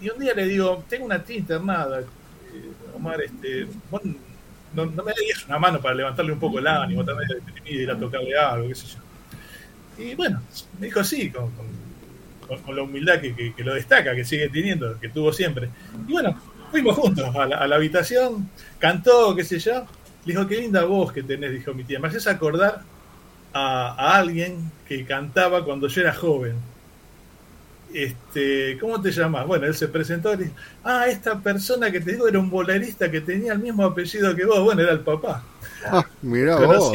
[0.01, 2.05] y un día le digo, tengo una tía internada, eh,
[2.97, 3.67] Omar, este,
[4.75, 7.29] no, me darías una mano para levantarle un poco el ánimo, también
[7.65, 10.03] de ir a tocarle algo, qué sé yo.
[10.03, 10.41] Y bueno,
[10.79, 11.51] me dijo sí, con
[12.75, 15.71] la humildad que, lo destaca, que sigue teniendo, que tuvo siempre.
[16.09, 19.87] Y bueno, fuimos juntos a la, habitación, cantó, qué sé yo.
[20.25, 21.99] Le dijo, qué linda voz que tenés, dijo mi tía.
[21.99, 22.83] Me haces acordar
[23.53, 26.55] a, alguien que cantaba cuando yo era joven.
[27.93, 29.47] Este, ¿cómo te llamas?
[29.47, 33.11] Bueno, él se presentó y dijo, ah, esta persona que te digo era un bolerista
[33.11, 34.63] que tenía el mismo apellido que vos.
[34.63, 35.43] Bueno, era el papá.
[35.85, 36.93] Ah, mira vos.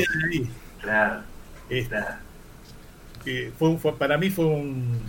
[0.81, 1.21] Claro.
[1.69, 1.97] Este,
[3.57, 4.99] fue, para mí fue un,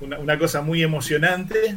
[0.00, 1.76] una, cosa muy emocionante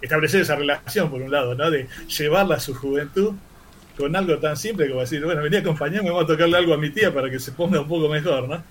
[0.00, 1.70] establecer esa relación, por un lado, ¿no?
[1.70, 3.34] De llevarla a su juventud
[3.96, 6.78] con algo tan simple como decir, bueno, venía a acompañarme, vamos a tocarle algo a
[6.78, 8.62] mi tía para que se ponga un poco mejor, ¿no?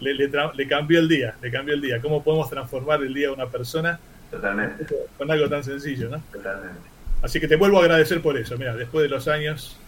[0.00, 2.00] Le, le, cambió el día, le cambió el día.
[2.00, 4.00] ¿Cómo podemos transformar el día de una persona?
[4.30, 4.86] Totalmente.
[5.18, 6.22] Con algo tan sencillo, ¿no?
[6.32, 6.78] Totalmente.
[7.22, 9.78] Así que te vuelvo a agradecer por eso, mira, después de los años.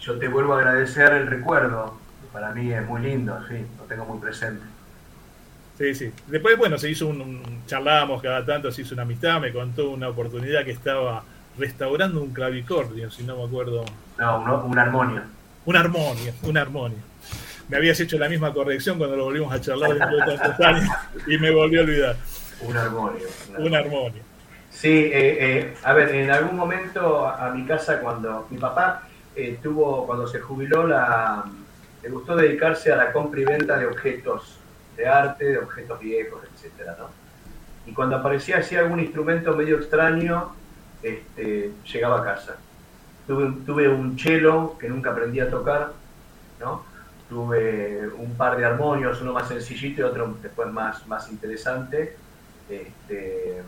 [0.00, 1.98] Yo te vuelvo a agradecer el recuerdo,
[2.32, 4.62] para mí es muy lindo, sí, lo tengo muy presente.
[5.78, 6.12] Sí, sí.
[6.26, 10.08] Después, bueno, se hizo un, charlábamos cada tanto, se hizo una amistad, me contó una
[10.08, 11.24] oportunidad que estaba
[11.58, 13.84] restaurando un clavicordio, si no me acuerdo.
[14.18, 15.22] No, un, un armonio.
[15.64, 16.98] Un armonio, un armonio.
[17.68, 20.88] Me habías hecho la misma corrección cuando lo volvimos a charlar de tantos años
[21.26, 22.16] y me volví a olvidar.
[22.60, 23.26] Un armonio.
[23.58, 24.22] Un armonio.
[24.70, 29.02] Sí, eh, eh, a ver, en algún momento a, mi casa cuando mi papá
[29.34, 31.44] eh, tuvo, cuando se jubiló, la,
[32.02, 34.58] le gustó dedicarse a la compra y venta de objetos
[34.96, 37.08] de arte, de objetos viejos, etcétera, ¿no?
[37.86, 40.52] Y cuando aparecía así algún instrumento medio extraño,
[41.08, 42.56] este, llegaba a casa.
[43.26, 45.92] Tuve, tuve un cello que nunca aprendí a tocar,
[46.60, 46.84] ¿no?
[47.28, 52.16] Tuve un par de armonios, uno más sencillito y otro después más, más interesante.
[52.68, 53.62] Este,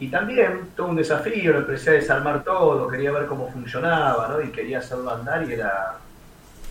[0.00, 4.40] y también todo un desafío, empecé a desarmar todo, quería ver cómo funcionaba, ¿no?
[4.40, 5.98] Y quería hacerlo andar y era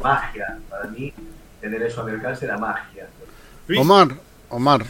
[0.02, 0.58] magia.
[0.70, 1.14] Para mí,
[1.62, 3.08] tener eso al alcance era magia.
[3.78, 4.10] Omar,
[4.50, 4.84] Omar,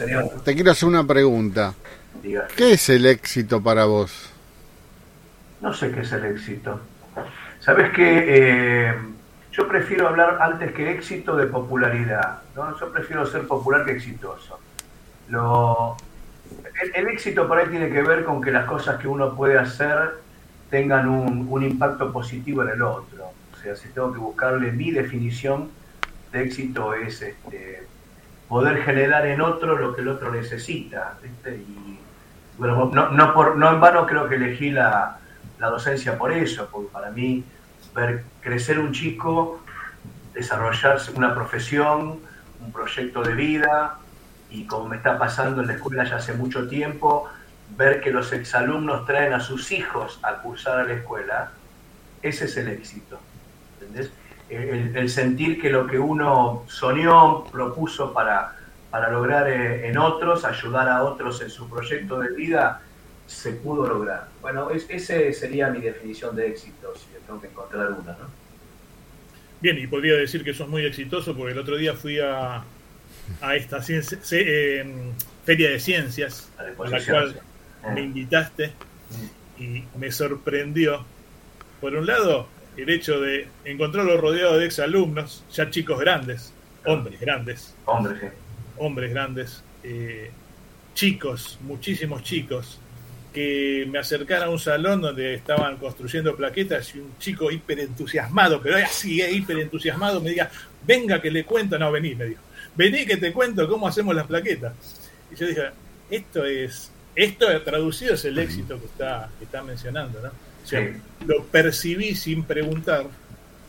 [0.44, 1.74] te quiero hacer una pregunta.
[2.56, 4.29] ¿Qué es el éxito para vos?
[5.62, 6.80] No sé qué es el éxito.
[7.60, 8.96] Sabes que eh,
[9.52, 12.42] yo prefiero hablar antes que éxito de popularidad.
[12.56, 12.78] ¿no?
[12.80, 14.60] Yo prefiero ser popular que exitoso.
[15.28, 15.98] Lo,
[16.96, 20.16] el, éxito por ahí tiene que ver con que las cosas que uno puede hacer
[20.70, 23.32] tengan un, un impacto positivo en el otro.
[23.54, 25.70] O sea, si tengo que buscarle mi definición
[26.32, 27.84] de éxito es este,
[28.48, 31.18] poder generar en otro lo que el otro necesita.
[31.46, 32.00] Y
[32.58, 35.19] bueno, no, no, por, no en vano creo que elegí la,
[35.60, 37.44] la docencia por eso, porque para mí
[37.94, 39.62] ver crecer un chico,
[40.34, 42.20] desarrollarse una profesión,
[42.62, 43.98] un proyecto de vida,
[44.50, 47.30] y como me está pasando en la escuela ya hace mucho tiempo,
[47.78, 51.52] ver que los exalumnos traen a sus hijos a cursar a la escuela,
[52.22, 53.20] ese es el éxito.
[53.80, 54.12] ¿Entendés?
[54.50, 58.56] el, sentir que lo que uno soñó, propuso para,
[58.90, 62.82] para lograr eh, en otros, ayudar a otros en su proyecto de vida,
[63.30, 64.28] se pudo lograr.
[64.42, 68.28] Bueno, es, ese sería mi definición de éxito, si tengo que encontrar una, ¿no?
[69.62, 72.64] Bien, y podría decir que sos muy exitoso porque el otro día fui a,
[73.42, 75.12] a esta eh,
[75.46, 76.74] feria de ciencias a la
[77.06, 77.42] cual
[77.94, 78.74] me invitaste
[79.58, 79.62] mm.
[79.62, 81.06] y me sorprendió.
[81.82, 86.52] Por un lado, el hecho de encontrarlo rodeado de exalumnos, ya chicos grandes,
[86.86, 87.76] hombres grandes.
[87.86, 88.32] Hombres,
[88.78, 90.32] Hombres grandes, eh,
[90.96, 92.80] chicos, muchísimos chicos,
[93.34, 98.62] que me acercaron a un salón donde estaban construyendo plaquetas y un chico hiper entusiasmado,
[98.62, 100.50] pero así, eh, hiper entusiasmado, me diga,
[100.86, 102.42] venga que le cuento, no, vení, me dijo,
[102.76, 104.74] vení que te cuento cómo hacemos las plaquetas.
[105.32, 105.64] Y yo dije,
[106.10, 110.32] esto es, esto traducido es el éxito que está, que está mencionando, ¿no?
[111.26, 113.06] lo percibí sin preguntar,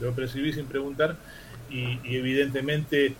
[0.01, 1.17] lo percibí sin preguntar
[1.71, 3.15] y, evidentemente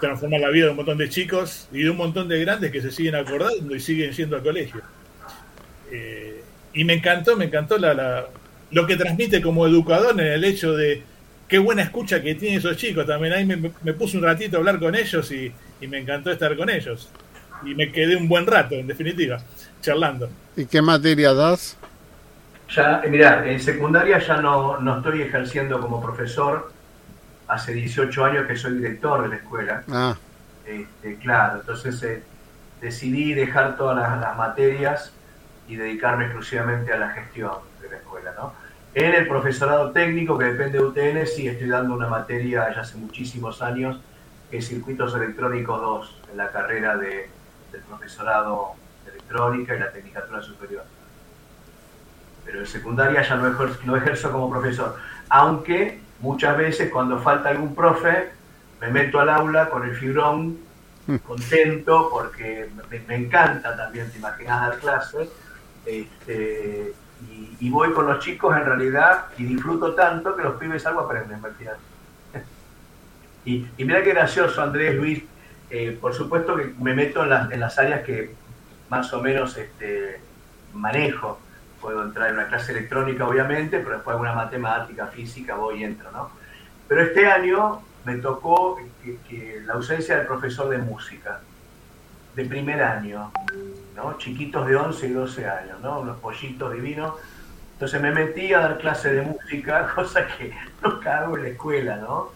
[0.00, 2.82] transforma la vida de un montón de chicos y de un montón de grandes que
[2.82, 4.82] se siguen acordando y siguen yendo al colegio.
[5.90, 6.42] Eh,
[6.74, 8.26] y me encantó, me encantó la,
[8.70, 11.02] lo que transmite como educador en el hecho de
[11.48, 13.06] qué buena escucha que tienen esos chicos.
[13.06, 15.52] También ahí me, puse un ratito a hablar con ellos y,
[15.86, 17.08] me encantó estar con ellos.
[17.64, 19.38] Y me quedé un buen rato, en definitiva,
[19.80, 20.28] charlando.
[20.56, 21.76] ¿Y qué materia das?
[22.74, 26.72] Ya, eh, mira, en secundaria ya no, no estoy ejerciendo como profesor.
[27.48, 29.84] Hace 18 años que soy director de la escuela.
[29.88, 30.16] Ah.
[30.66, 32.22] Este, claro, entonces eh,
[32.80, 35.12] decidí dejar todas las, materias
[35.68, 38.52] y dedicarme exclusivamente a la gestión de la escuela, ¿no?
[38.94, 42.96] En el profesorado técnico, que depende de UTN, sí estoy dando una materia ya hace
[42.96, 44.00] muchísimos años,
[44.50, 47.28] que es Circuitos Electrónicos 2, en la carrera de,
[47.72, 48.72] del profesorado
[49.04, 50.84] de electrónica y la tecnicatura superior.
[52.46, 54.96] Pero en secundaria ya no ejerzo, no ejerzo como profesor,
[55.28, 58.30] aunque muchas veces cuando falta algún profe,
[58.80, 60.58] me meto al aula con el fibrón,
[61.06, 61.16] mm.
[61.16, 62.70] contento, porque
[63.06, 65.28] me, encanta también, te imaginas, dar clases.
[65.86, 66.92] Este,
[67.60, 71.40] y, voy con los chicos en realidad y disfruto tanto que los pibes algo aprenden,
[73.44, 75.22] y, y mira qué gracioso, Andrés, Luis,
[75.70, 78.34] eh, por supuesto que me meto en las, en las áreas que
[78.88, 80.20] más o menos este,
[80.72, 81.40] manejo.
[81.80, 86.10] Puedo entrar en una clase electrónica, obviamente, pero después alguna matemática, física, voy y entro,
[86.10, 86.30] ¿no?
[86.88, 91.40] Pero este año me tocó que, la ausencia del profesor de música,
[92.34, 93.32] de primer año,
[93.96, 94.16] ¿no?
[94.18, 96.00] chiquitos de 11 y 12 años, ¿no?
[96.00, 97.14] unos pollitos divinos.
[97.72, 101.96] Entonces me metí a dar clase de música, cosa que no cago en la escuela,
[101.96, 102.30] ¿no?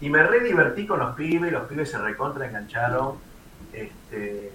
[0.00, 3.16] Y me re divertí con los pibes, los pibes se recontra engancharon.
[3.72, 4.50] Este,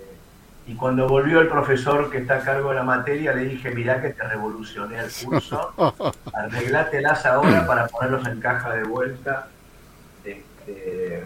[0.67, 4.01] y cuando volvió el profesor que está a cargo de la materia, le dije, mirá
[4.01, 5.73] que te revolucioné el curso,
[6.33, 9.47] arreglátelas ahora para ponerlos en caja de vuelta
[10.67, 11.23] este,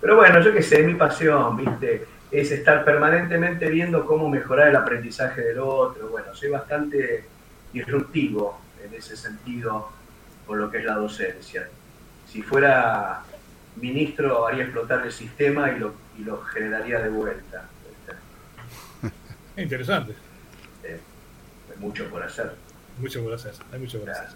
[0.00, 2.06] pero bueno, yo qué sé, mi pasión, ¿viste?
[2.34, 6.08] Es estar permanentemente viendo cómo mejorar el aprendizaje del otro.
[6.08, 7.24] Bueno, soy bastante
[7.72, 9.90] disruptivo en ese sentido
[10.44, 11.68] con lo que es la docencia.
[12.26, 13.22] Si fuera
[13.76, 17.68] ministro haría explotar el sistema y lo, y lo generaría de vuelta.
[19.56, 20.14] Interesante.
[20.82, 22.52] hay mucho por hacer.
[22.98, 24.28] Mucho por hacer, hay mucho por hacer.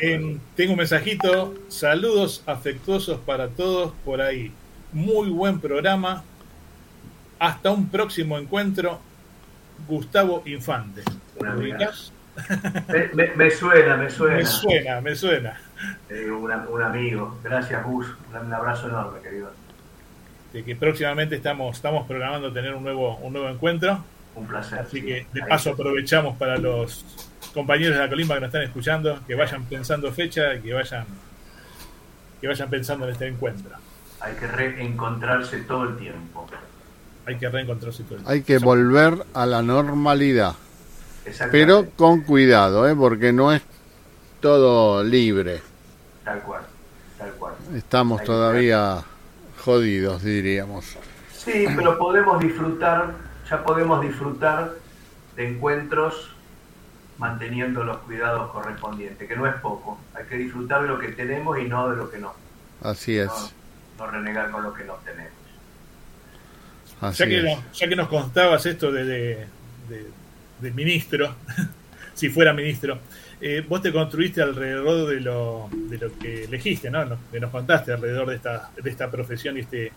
[0.00, 1.54] Em, tengo un mensajito.
[1.68, 4.50] Saludos afectuosos para todos por ahí.
[4.92, 6.24] Muy buen programa.
[7.38, 9.00] Hasta un próximo encuentro.
[9.86, 11.02] Gustavo Infante.
[13.14, 14.36] Me, me, suena, me suena.
[14.36, 15.60] Me suena, me suena.
[16.08, 17.38] Eh, un amigo.
[17.42, 18.06] Gracias, Gus.
[18.30, 19.52] Un abrazo enorme, querido.
[20.52, 24.04] De que próximamente estamos, estamos programando tener un nuevo, un nuevo encuentro.
[24.34, 24.80] Un placer.
[24.80, 27.04] Así que de paso aprovechamos para los
[27.52, 31.06] compañeros de la colimba que nos están escuchando, que vayan pensando fecha y que vayan,
[32.40, 33.76] que vayan pensando en este encuentro.
[34.20, 36.48] Hay que reencontrarse todo el tiempo.
[37.28, 38.04] Hay que reencontrarse.
[38.24, 40.54] Hay que volver a la normalidad.
[41.50, 42.96] Pero con cuidado, ¿eh?
[42.96, 43.60] porque no es
[44.40, 45.60] todo libre.
[46.24, 46.62] Tal cual,
[47.18, 47.52] tal cual.
[47.76, 49.02] Estamos todavía
[49.62, 50.96] jodidos, diríamos.
[51.30, 53.12] Sí, pero podemos disfrutar,
[53.50, 54.72] ya podemos disfrutar
[55.36, 56.34] de encuentros
[57.18, 59.98] manteniendo los cuidados correspondientes, que no es poco.
[60.14, 62.32] Hay que disfrutar de lo que tenemos y no de lo que no.
[62.82, 63.30] Así es.
[63.98, 65.37] No, renegar con lo que no tenemos.
[67.00, 69.46] Ya, que ya que nos contabas esto de,
[70.58, 71.34] de, ministro,
[72.14, 72.98] si fuera ministro,
[73.40, 77.04] eh, vos te construiste alrededor de lo, de lo que elegiste, ¿no?
[77.30, 79.92] Que nos contaste alrededor de esta, de esta profesión y este,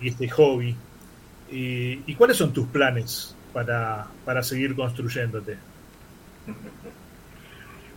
[0.00, 0.76] y este hobby.
[1.50, 5.56] Y, ¿Y cuáles son tus planes para, para seguir construyéndote?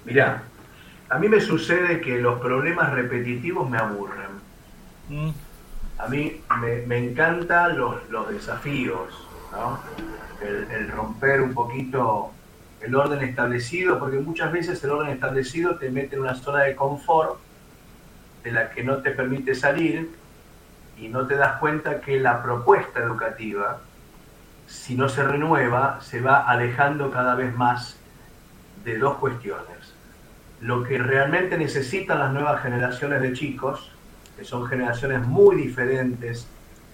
[0.05, 0.43] Mirá,
[1.09, 4.31] a mí me sucede que los problemas repetitivos me aburren.
[5.09, 5.31] Mm.
[6.01, 6.41] A mí
[6.87, 9.27] me, encantan los, desafíos,
[10.41, 12.31] el, romper un poquito
[12.81, 16.75] el orden establecido, porque muchas veces el orden establecido te mete en una zona de
[16.75, 17.37] confort
[18.43, 20.09] de la que no te permite salir
[20.97, 23.81] y no te das cuenta que la propuesta educativa,
[24.65, 27.97] si no se renueva, se va alejando cada vez más
[28.83, 29.93] de dos cuestiones.
[30.61, 33.91] Lo que realmente necesitan las nuevas generaciones de chicos,
[34.37, 36.47] que son generaciones muy diferentes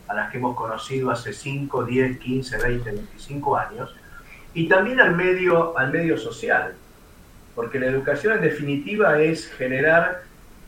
[0.08, 3.96] a las que hemos conocido hace 5, 10, 15, 20, 25 años,
[4.54, 6.74] y también al medio, al medio social,
[7.54, 10.24] porque la educación en definitiva es generar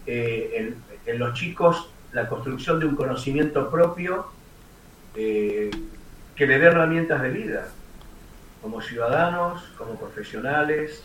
[0.06, 0.74] eh,
[1.06, 4.28] en, los chicos la construcción de un conocimiento propio
[5.16, 5.72] eh,
[6.36, 7.68] que le dé herramientas de vida,
[8.62, 11.04] como ciudadanos, como profesionales,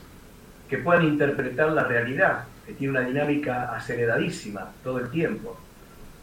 [0.68, 5.56] que puedan interpretar la realidad, que tiene una dinámica aceleradísima todo el tiempo.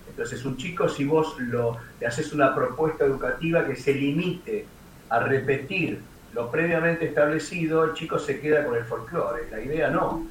[0.10, 4.66] Entonces, un chico, si vos lo, le haces una propuesta educativa que se limite
[5.10, 6.00] a repetir
[6.34, 9.50] lo previamente establecido, el chico se queda con el folclore.
[9.52, 10.26] La idea no,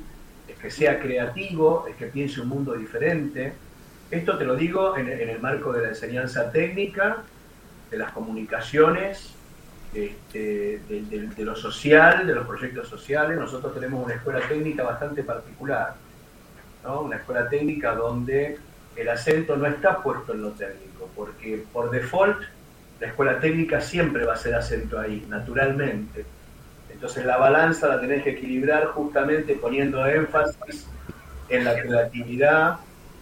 [0.48, 3.52] es que sea creativo, es que piense un mundo diferente.
[4.10, 7.18] Esto te lo digo en, el marco de la enseñanza técnica,
[7.90, 9.34] de las comunicaciones,
[9.92, 13.36] este, de, lo social, de los proyectos sociales.
[13.38, 15.94] Nosotros tenemos una escuela técnica bastante particular,
[16.84, 17.02] ¿no?
[17.02, 18.58] una escuela técnica donde
[18.96, 22.40] el acento no está puesto en lo técnico, porque por default
[23.00, 26.24] la escuela técnica siempre va a ser acento ahí, naturalmente.
[26.92, 30.86] Entonces la balanza la tenés que equilibrar justamente poniendo énfasis
[31.48, 32.76] en la creatividad,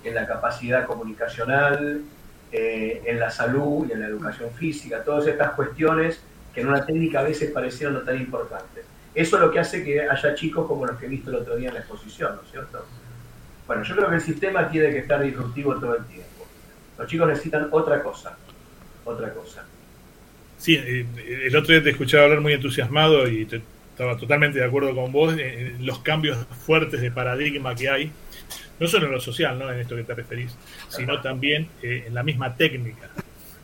[0.04, 2.02] en la capacidad comunicacional,
[2.50, 6.20] eh, en la salud y en la educación física, todas estas cuestiones
[6.59, 8.84] que en una técnica a veces parecieron no tan importantes.
[9.14, 11.54] Eso es lo que hace que haya chicos como los que he visto el otro
[11.54, 12.84] día en la exposición, ¿no es cierto?
[13.64, 16.48] Bueno, yo creo que el sistema tiene que estar disruptivo todo el tiempo.
[16.98, 18.36] Los chicos necesitan otra cosa,
[19.04, 19.64] otra cosa.
[20.56, 21.06] Sí, eh,
[21.44, 25.38] el otro día te escuchaba hablar muy entusiasmado y estaba totalmente de acuerdo con vos
[25.38, 28.11] en los cambios fuertes de paradigma que hay,
[28.80, 29.70] no solo en lo social, ¿no?
[29.70, 30.56] en esto que te referís,
[30.88, 33.11] sino también eh, en la misma técnica.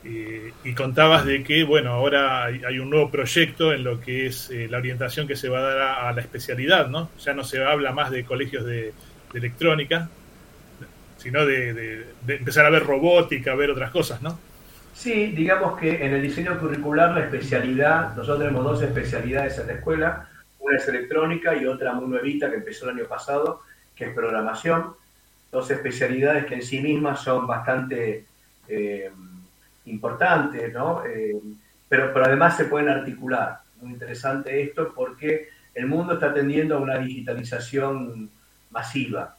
[0.04, 4.50] Eh, y contabas de que, bueno, ahora hay, un nuevo proyecto en lo que es
[4.50, 7.10] la orientación que se va a dar a, la especialidad, ¿no?
[7.18, 8.92] Ya no se habla más de colegios de,
[9.34, 10.08] electrónica,
[11.18, 14.38] sino de, empezar a ver robótica, a ver otras cosas, ¿no?
[14.94, 19.72] Sí, digamos que en el diseño curricular la especialidad, nosotros tenemos dos especialidades en la
[19.74, 20.28] escuela,
[20.60, 23.62] una es electrónica y otra muy nuevita que empezó el año pasado,
[23.94, 24.94] que es programación,
[25.50, 28.24] dos especialidades que en sí mismas son bastante
[28.68, 29.10] eh,
[29.86, 31.04] importantes, ¿no?
[31.04, 31.40] Eh,
[31.88, 33.60] pero, pero además se pueden articular.
[33.80, 38.30] Muy interesante esto porque el mundo está tendiendo a una digitalización
[38.70, 39.36] masiva.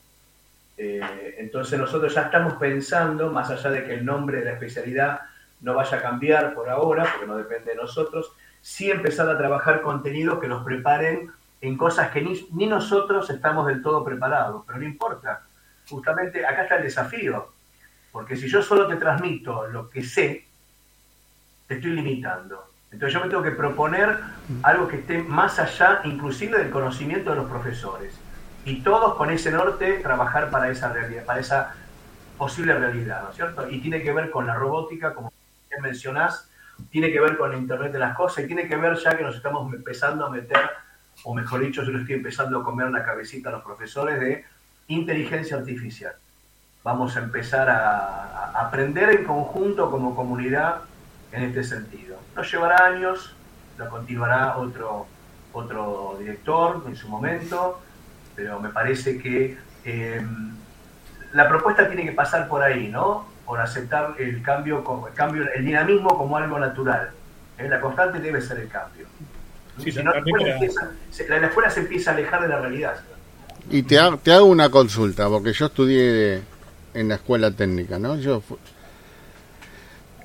[0.77, 5.21] Eh, entonces nosotros ya estamos pensando, más allá de que el nombre de la especialidad
[5.61, 8.31] no vaya a cambiar por ahora, porque no depende de nosotros,
[8.61, 11.31] sí empezar a trabajar contenidos que nos preparen
[11.61, 15.41] en cosas que ni, ni nosotros estamos del todo preparados, pero no importa.
[15.89, 17.53] Justamente acá está el desafío,
[18.15, 20.45] porque si yo solo te transmito lo que sé,
[21.67, 22.71] te estoy limitando.
[22.89, 24.17] Entonces yo me tengo que proponer
[24.63, 28.17] algo que esté más allá inclusive del conocimiento de los profesores.
[28.63, 31.25] Y todos con ese norte trabajar para esa realidad,
[32.37, 33.69] posible realidad, ¿no es cierto?
[33.69, 35.33] Y tiene que ver con la robótica, como
[35.81, 36.49] mencionás,
[36.89, 39.23] tiene que ver con el Internet de las cosas y tiene que ver ya que
[39.23, 40.69] nos estamos empezando a meter,
[41.25, 44.45] o mejor dicho, yo lo estoy empezando a comer la cabecita a los profesores de
[44.87, 46.15] inteligencia artificial.
[46.85, 50.81] Vamos a empezar a, aprender en conjunto como comunidad
[51.31, 52.15] en este sentido.
[52.35, 53.35] Nos llevará años,
[53.79, 55.07] lo continuará otro,
[55.51, 57.81] otro director en su momento,
[58.35, 60.21] pero me parece que eh,
[61.33, 63.25] la propuesta tiene que pasar por ahí, ¿no?
[63.47, 67.09] por aceptar el cambio, como, el cambio, el dinamismo como algo natural.
[67.57, 67.67] ¿eh?
[67.67, 69.07] La constante debe ser el cambio.
[71.27, 72.95] la, escuela se empieza a alejar de la realidad.
[73.71, 76.43] Y te hago una consulta, porque yo estudié
[76.95, 78.17] en la escuela técnica, ¿no?
[78.17, 78.41] Yo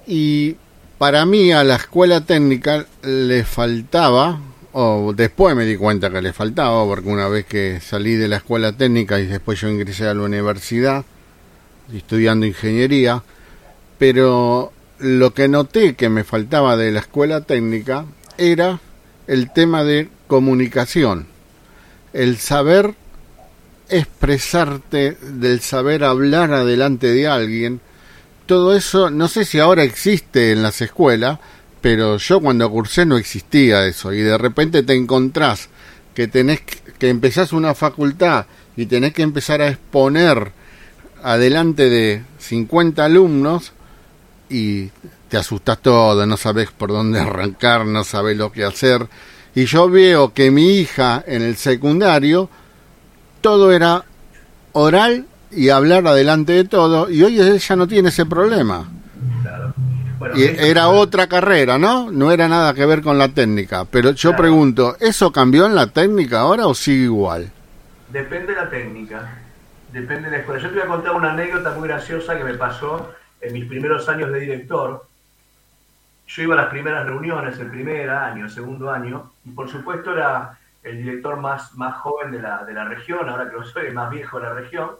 [0.07, 0.57] y
[0.99, 4.41] para mí a la escuela técnica le faltaba,
[4.73, 8.37] o después me di cuenta que le faltaba, porque una vez que salí de la
[8.37, 11.05] escuela técnica y después yo ingresé a la universidad,
[11.93, 13.23] estudiando ingeniería,
[13.99, 18.05] pero lo que noté que me faltaba de la escuela técnica
[18.37, 18.81] era
[19.27, 21.27] el tema de comunicación,
[22.13, 22.95] el saber
[23.91, 27.81] expresarte, del saber hablar adelante de alguien,
[28.47, 31.39] todo eso, no sé si ahora existe en las escuelas,
[31.81, 35.69] pero yo cuando cursé no existía eso y de repente te encontrás
[36.15, 36.61] que tenés
[36.99, 40.53] que empezás una facultad y tenés que empezar a exponer
[41.23, 43.73] adelante de 50 alumnos
[44.49, 44.91] y
[45.29, 49.07] te asustas todo, no sabes por dónde arrancar, no sabes lo que hacer.
[49.55, 52.51] Y yo veo que mi hija en el secundario
[53.41, 54.05] todo era
[54.73, 58.89] oral y hablar adelante de todo, y hoy ella no tiene ese problema.
[60.35, 62.11] y era otra carrera, ¿no?
[62.13, 63.85] No era nada que ver con la técnica.
[63.85, 67.51] Pero yo pregunto, ¿eso cambió en la técnica ahora o sigue igual?
[68.13, 69.41] Depende de la técnica
[69.93, 70.61] depende de la escuela.
[70.61, 74.09] Yo te voy a contar una anécdota muy graciosa que me pasó en mis primeros
[74.09, 75.07] años de director.
[76.27, 80.13] Yo iba a las primeras reuniones, el primer año, el segundo año, y por supuesto
[80.13, 83.91] era el director más, más joven de la, de la región, ahora que lo soy,
[83.93, 84.91] más viejo de la región.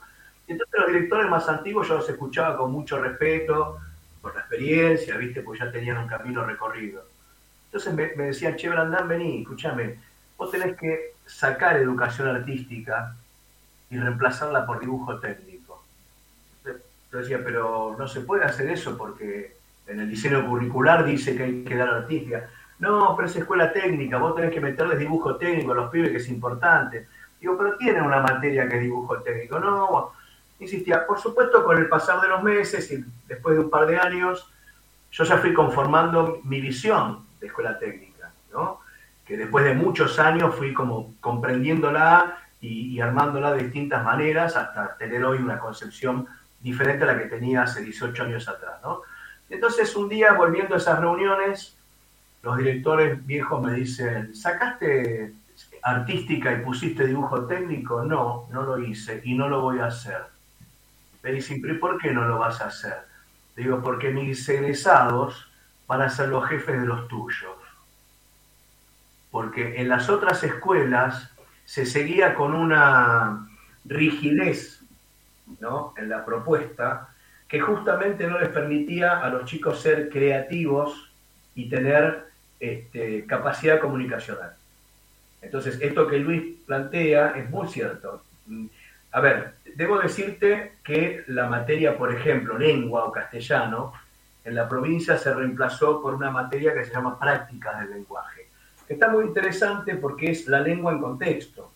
[0.47, 3.79] entonces los directores más antiguos yo los escuchaba con mucho respeto,
[4.21, 5.43] por la experiencia, ¿viste?
[5.43, 7.05] Porque ya tenían un camino recorrido.
[7.67, 9.99] Entonces me, me decían, che, Brandán, vení, escúchame,
[10.37, 13.17] vos tenés que sacar educación artística
[13.91, 15.85] y reemplazarla por dibujo técnico.
[17.13, 19.57] Yo decía, pero no se puede hacer eso porque
[19.87, 22.49] en el diseño curricular dice que hay que dar artística.
[22.81, 26.17] No, pero es escuela técnica, vos tenés que meterles dibujo técnico a los pibes, que
[26.17, 27.07] es importante.
[27.39, 29.59] Digo, pero tienen una materia que es dibujo técnico.
[29.59, 30.13] No,
[30.59, 33.99] insistía, por supuesto, con el pasar de los meses y después de un par de
[33.99, 34.51] años,
[35.13, 38.81] yo ya fui conformando mi visión de escuela técnica, ¿no?
[39.27, 44.97] Que después de muchos años fui como comprendiéndola y, y armándola de distintas maneras hasta
[44.97, 46.27] tener hoy una concepción
[46.61, 49.03] diferente a la que tenía hace 18 años atrás, ¿no?
[49.51, 51.77] Entonces, un día, volviendo a esas reuniones,
[52.43, 55.35] los directores viejos me dicen, ¿sacaste
[55.83, 58.03] artística y pusiste dibujo técnico?
[58.03, 60.23] No, no lo hice y no lo voy a hacer.
[61.23, 62.97] Me dicen, ¿pero por qué no lo vas a hacer?
[63.57, 65.51] Digo, porque mis egresados
[65.87, 67.57] van a ser los jefes de los tuyos.
[69.31, 71.31] Porque en las otras escuelas
[71.65, 73.49] se seguía con una
[73.85, 74.83] rigidez
[75.97, 77.09] en la propuesta
[77.49, 81.13] que justamente no les permitía a los chicos ser creativos
[81.55, 82.30] y tener
[82.61, 84.55] este, capacidad comunicacional.
[85.43, 88.23] Entonces, esto que Luis plantea es muy cierto.
[89.13, 93.93] A ver, debo decirte que la materia, por ejemplo, lengua o castellano,
[94.45, 98.47] en la provincia se reemplazó por una materia que se llama prácticas del lenguaje.
[98.89, 101.71] Está muy interesante porque es la lengua en contexto,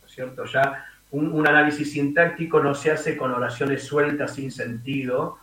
[0.00, 0.44] ¿no es cierto?
[0.44, 5.38] Ya un, análisis sintáctico no se hace con oraciones sueltas sin sentido,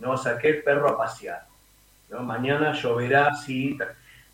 [0.00, 0.16] ¿no?
[0.16, 1.46] Saqué el perro a pasear,
[2.10, 2.22] ¿no?
[2.22, 3.78] Mañana lloverá, sí.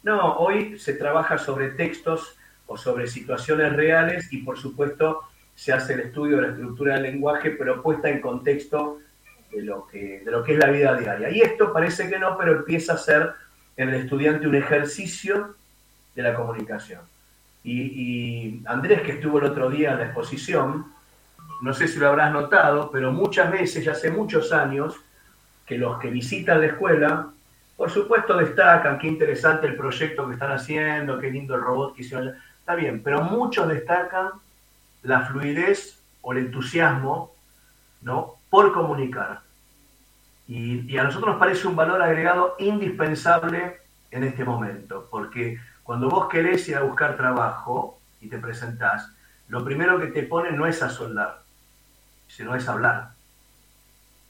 [0.03, 2.37] No, hoy se trabaja sobre textos
[2.67, 5.23] o sobre situaciones reales y por supuesto
[5.55, 8.99] se hace el estudio de la estructura del lenguaje, pero puesta en contexto
[9.51, 11.31] de lo que, de lo que es la vida diaria.
[11.31, 13.33] Y esto parece que no, pero empieza a ser
[13.77, 15.57] en el estudiante un ejercicio
[16.15, 17.01] de la comunicación.
[17.65, 20.87] Y, Andrés, que estuvo el otro día en la exposición,
[21.61, 24.97] no sé si lo habrás notado, pero muchas veces, ya hace muchos años,
[25.67, 27.29] que los que visitan la escuela,
[27.79, 32.03] por supuesto destacan, qué interesante el proyecto que están haciendo, qué lindo el robot que
[32.03, 32.35] hicieron.
[32.59, 34.31] Está bien, pero muchos destacan
[35.05, 37.33] la fluidez o el entusiasmo,
[38.03, 38.35] ¿no?
[38.51, 39.43] Por comunicar.
[40.49, 43.79] Y, y a nosotros nos parece un valor agregado indispensable
[44.11, 49.09] en este momento, porque cuando vos querés ir a buscar trabajo y te presentás,
[49.47, 51.43] lo primero que te ponen no es a soldar,
[52.27, 53.11] sino es hablar.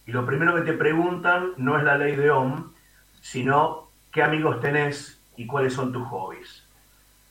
[0.04, 2.74] Y lo primero que te preguntan no es la ley de Ohm,
[3.20, 6.64] sino qué amigos tenés y cuáles son tus hobbies.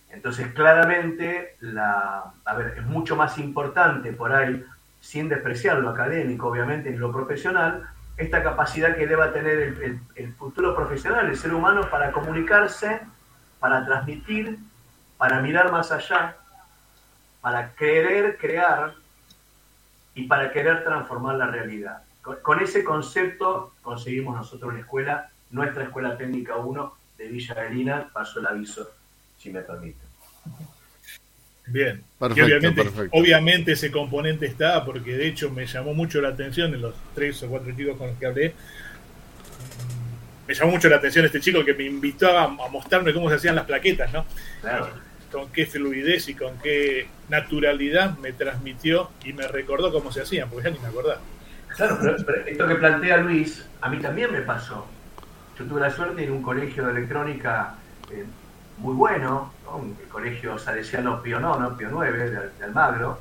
[0.10, 4.64] Entonces, claramente, la, a ver, es mucho más importante por ahí,
[5.02, 10.34] sin despreciar lo académico, obviamente, ni lo profesional, esta capacidad que deba tener el, el
[10.34, 13.02] futuro profesional, el ser humano, para comunicarse
[13.60, 14.60] para transmitir,
[15.18, 16.38] para mirar más allá,
[17.42, 18.94] para querer crear
[20.14, 22.04] y para querer transformar la realidad.
[22.22, 28.40] Con, ese concepto conseguimos nosotros una escuela, nuestra Escuela Técnica 1 de Villa Galina, paso
[28.40, 28.90] el aviso,
[29.38, 30.00] si me permite.
[31.68, 36.82] Bien, obviamente, obviamente ese componente está, porque de hecho me llamó mucho la atención en
[36.82, 38.54] los tres o cuatro chicos con los que hablé,
[40.48, 43.56] me llamó mucho la atención este chico que me invitó a, mostrarme cómo se hacían
[43.56, 44.26] las plaquetas, ¿no?
[44.62, 44.88] Claro.
[45.30, 50.50] Con qué fluidez y con qué naturalidad me transmitió y me recordó cómo se hacían,
[50.50, 51.20] porque ya ni me acordaba.
[51.76, 54.88] Claro, pero, esto que plantea Luis, a mí también me pasó.
[55.58, 57.74] Yo tuve la suerte de a un colegio de electrónica
[58.12, 58.26] eh,
[58.78, 59.52] muy bueno,
[60.00, 63.18] el colegio salesiano Pío IX, Pío 9 de, Almagro,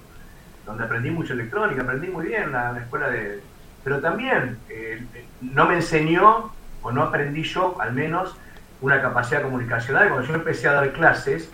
[0.66, 3.42] donde aprendí mucho electrónica, aprendí muy bien la, la escuela de...
[3.82, 5.02] Pero también eh,
[5.40, 8.36] no me enseñó o no aprendí yo, al menos,
[8.82, 10.10] una capacidad comunicacional.
[10.10, 11.50] Cuando yo empecé a dar clases,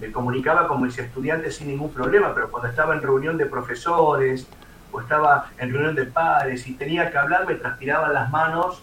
[0.00, 4.48] me comunicaba con mis estudiantes sin ningún problema, pero cuando estaba en reunión de profesores
[4.90, 8.82] o estaba en reunión de padres y tenía que hablar, me transpiraban las manos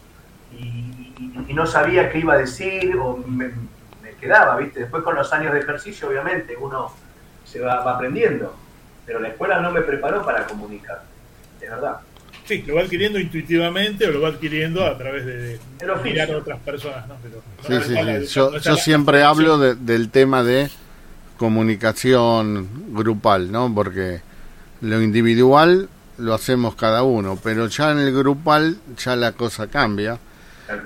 [0.57, 3.51] y, no sabía qué iba a decir o me,
[4.19, 4.81] quedaba, ¿viste?
[4.81, 6.93] Después con los años de ejercicio, obviamente, uno
[7.43, 8.55] se va, va aprendiendo,
[9.05, 11.03] pero la escuela no me preparó para comunicar,
[11.59, 11.99] de verdad.
[12.45, 15.59] Sí, lo va adquiriendo intuitivamente o lo va adquiriendo a través de,
[16.03, 17.07] mirar a otras personas.
[17.07, 17.15] ¿no?
[17.67, 18.25] sí, sí, sí.
[18.33, 20.69] Yo, yo siempre hablo del tema de
[21.37, 23.73] comunicación grupal, ¿no?
[23.73, 24.21] Porque
[24.81, 30.19] lo individual lo hacemos cada uno, pero ya en el grupal ya la cosa cambia.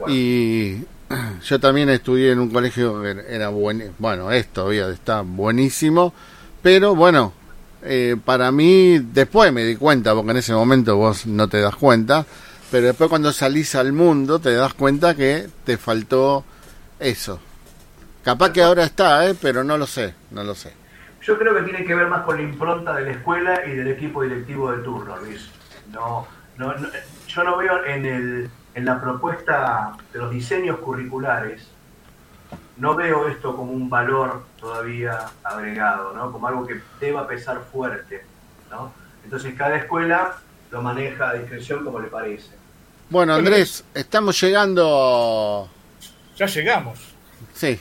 [0.08, 0.84] Y
[1.44, 6.14] yo también estudié en un colegio que era bueno, bueno, esto todavía está buenísimo,
[6.62, 7.34] pero bueno,
[7.84, 11.76] eh, para mí, después me di cuenta, porque en ese momento vos no te das
[11.76, 12.26] cuenta,
[12.72, 16.44] pero después cuando salís al mundo te das cuenta que te faltó
[17.00, 17.40] eso.
[18.24, 19.36] Capaz que ahora está, ¿eh?
[19.40, 20.74] pero no lo sé, no lo sé.
[21.22, 23.88] Yo creo que tiene que ver más con la impronta de la escuela y del
[23.88, 25.50] equipo directivo de turno, Luis.
[25.92, 26.28] No,
[26.58, 26.74] no,
[27.28, 31.68] yo no veo en, el, en la propuesta de los diseños curriculares
[32.78, 36.32] no veo esto como un valor todavía agregado, ¿no?
[36.32, 38.26] Como algo que deba pesar fuerte,
[38.70, 38.92] ¿no?
[39.24, 40.36] Entonces cada escuela
[40.72, 42.52] lo maneja a discreción como le parece.
[43.10, 45.70] Bueno, Andrés, estamos llegando...
[46.36, 47.00] Ya llegamos.
[47.54, 47.80] Sí.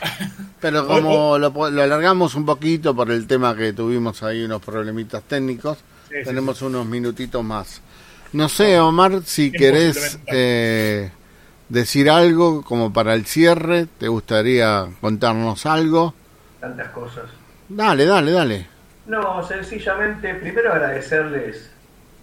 [0.60, 5.78] Pero como lo, alargamos un poquito por el tema que tuvimos ahí unos problemitas técnicos,
[6.24, 7.82] tenemos unos minutitos más.
[8.32, 11.10] No sé, Omar, si querés eh,
[11.68, 16.14] decir algo como para el cierre, ¿te gustaría contarnos algo?
[16.60, 17.24] Tantas cosas.
[17.68, 18.66] Dale, dale, dale.
[19.06, 21.70] No, sencillamente, primero agradecerles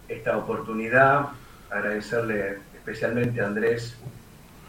[0.07, 1.27] esta oportunidad,
[1.71, 3.95] agradecerle especialmente a Andrés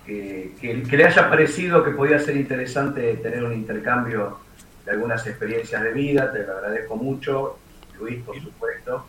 [0.06, 4.38] que, que, le haya parecido que podía ser interesante tener un intercambio
[4.86, 7.58] de algunas experiencias de vida, te lo agradezco mucho,
[7.98, 9.04] Luis, por supuesto.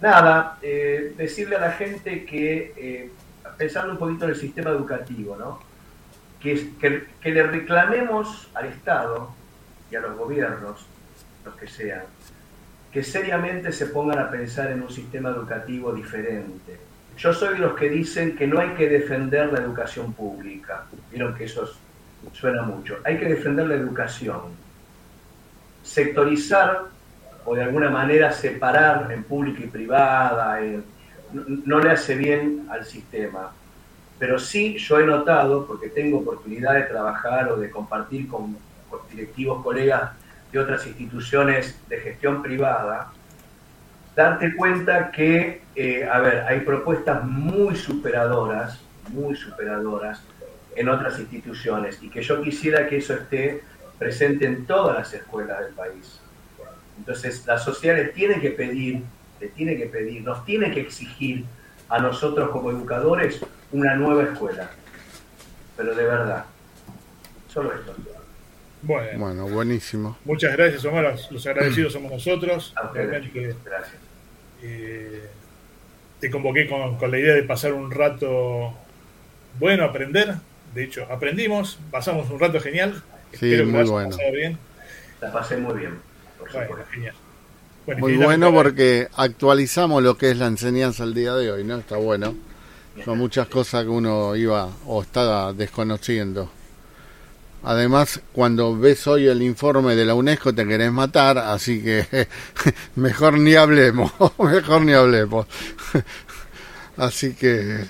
[0.00, 3.10] Nada, eh, decirle a la gente que, eh,
[3.56, 5.58] pensando un poquito en el sistema educativo, ¿no?
[6.40, 9.30] que, que, le reclamemos al Estado
[9.90, 10.86] y a los gobiernos,
[11.44, 12.02] los que sean,
[12.92, 16.78] que seriamente se pongan a pensar en un sistema educativo diferente.
[17.16, 20.84] Yo soy de los que dicen que no hay que defender la educación pública.
[21.10, 21.68] Vieron que eso
[22.32, 22.98] suena mucho.
[23.04, 24.42] Hay que defender la educación.
[25.82, 26.84] Sectorizar
[27.48, 30.58] o de alguna manera separar en pública y privada
[31.32, 33.52] no, le hace bien al sistema.
[34.18, 38.56] Pero sí yo he notado, porque tengo oportunidad de trabajar o de compartir con
[39.10, 40.12] directivos, colegas
[40.52, 43.12] de otras instituciones de gestión privada,
[44.14, 48.78] darte cuenta que, eh, a ver, hay propuestas muy superadoras,
[49.10, 50.22] muy superadoras
[50.76, 53.62] en otras instituciones y que yo quisiera que eso esté
[53.98, 56.17] presente en todas las escuelas del país.
[56.98, 59.02] Entonces, la sociedad le tiene que pedir,
[59.40, 61.44] le tiene que pedir, nos tiene que exigir
[61.88, 63.40] a nosotros como educadores
[63.72, 64.70] una nueva escuela.
[65.76, 66.44] Pero de verdad,
[67.48, 67.94] solo esto.
[68.82, 70.18] Bueno, buenísimo.
[70.24, 71.16] Muchas gracias, Omar.
[71.30, 72.74] Los agradecidos somos nosotros.
[72.94, 73.96] gracias.
[74.62, 75.28] Eh,
[76.20, 78.72] te convoqué con, la idea de pasar un rato
[79.58, 80.34] bueno, aprender.
[80.74, 83.02] De hecho, aprendimos, pasamos un rato genial.
[83.32, 84.16] Sí, Espero muy bueno.
[84.32, 84.58] bien.
[85.20, 86.07] La pasé muy bien.
[86.90, 87.14] Genial.
[87.98, 91.78] muy bueno porque actualizamos lo que es la enseñanza el día de hoy, ¿no?
[91.78, 92.34] Está bueno.
[93.04, 96.50] Son muchas cosas que uno iba o estaba desconociendo.
[97.62, 102.28] Además, cuando ves hoy el informe de la UNESCO te querés matar, así que
[102.96, 105.46] mejor ni hablemos, mejor ni hablemos.
[106.96, 107.84] así que,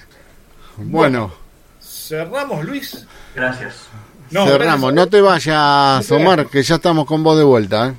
[0.77, 1.33] bueno.
[1.81, 3.07] Cerramos, Luis.
[3.35, 3.89] Gracias.
[4.31, 7.89] Cerramos, no te vayas, Omar, que ya estamos con vos de vuelta.
[7.89, 7.95] ¿eh?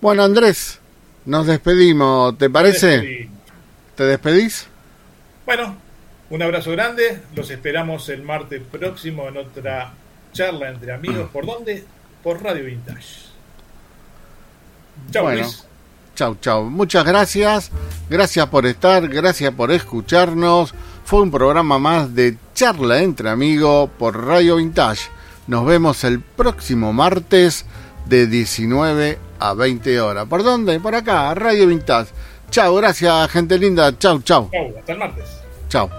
[0.00, 0.78] Bueno, Andrés,
[1.26, 3.28] nos despedimos, ¿te parece?
[3.94, 4.66] ¿Te despedís?
[5.44, 5.76] Bueno,
[6.30, 9.92] un abrazo grande, los esperamos el martes próximo en otra
[10.32, 11.28] charla entre amigos.
[11.30, 11.84] ¿Por dónde?
[12.22, 13.30] Por Radio Vintage.
[15.10, 15.46] Chao, bueno,
[16.14, 16.64] Chau, chau.
[16.64, 17.70] Muchas gracias.
[18.08, 20.74] Gracias por estar, gracias por escucharnos.
[21.04, 25.08] Fue un programa más de charla entre amigos por Radio Vintage.
[25.46, 27.66] Nos vemos el próximo martes
[28.06, 30.26] de 19 a 20 horas.
[30.26, 30.78] ¿Por dónde?
[30.80, 32.12] Por acá, Radio Vintage.
[32.50, 33.96] Chao, gracias, gente linda.
[33.98, 34.50] Chau, chau.
[34.50, 35.40] Chau, hasta el martes.
[35.68, 35.90] Chao.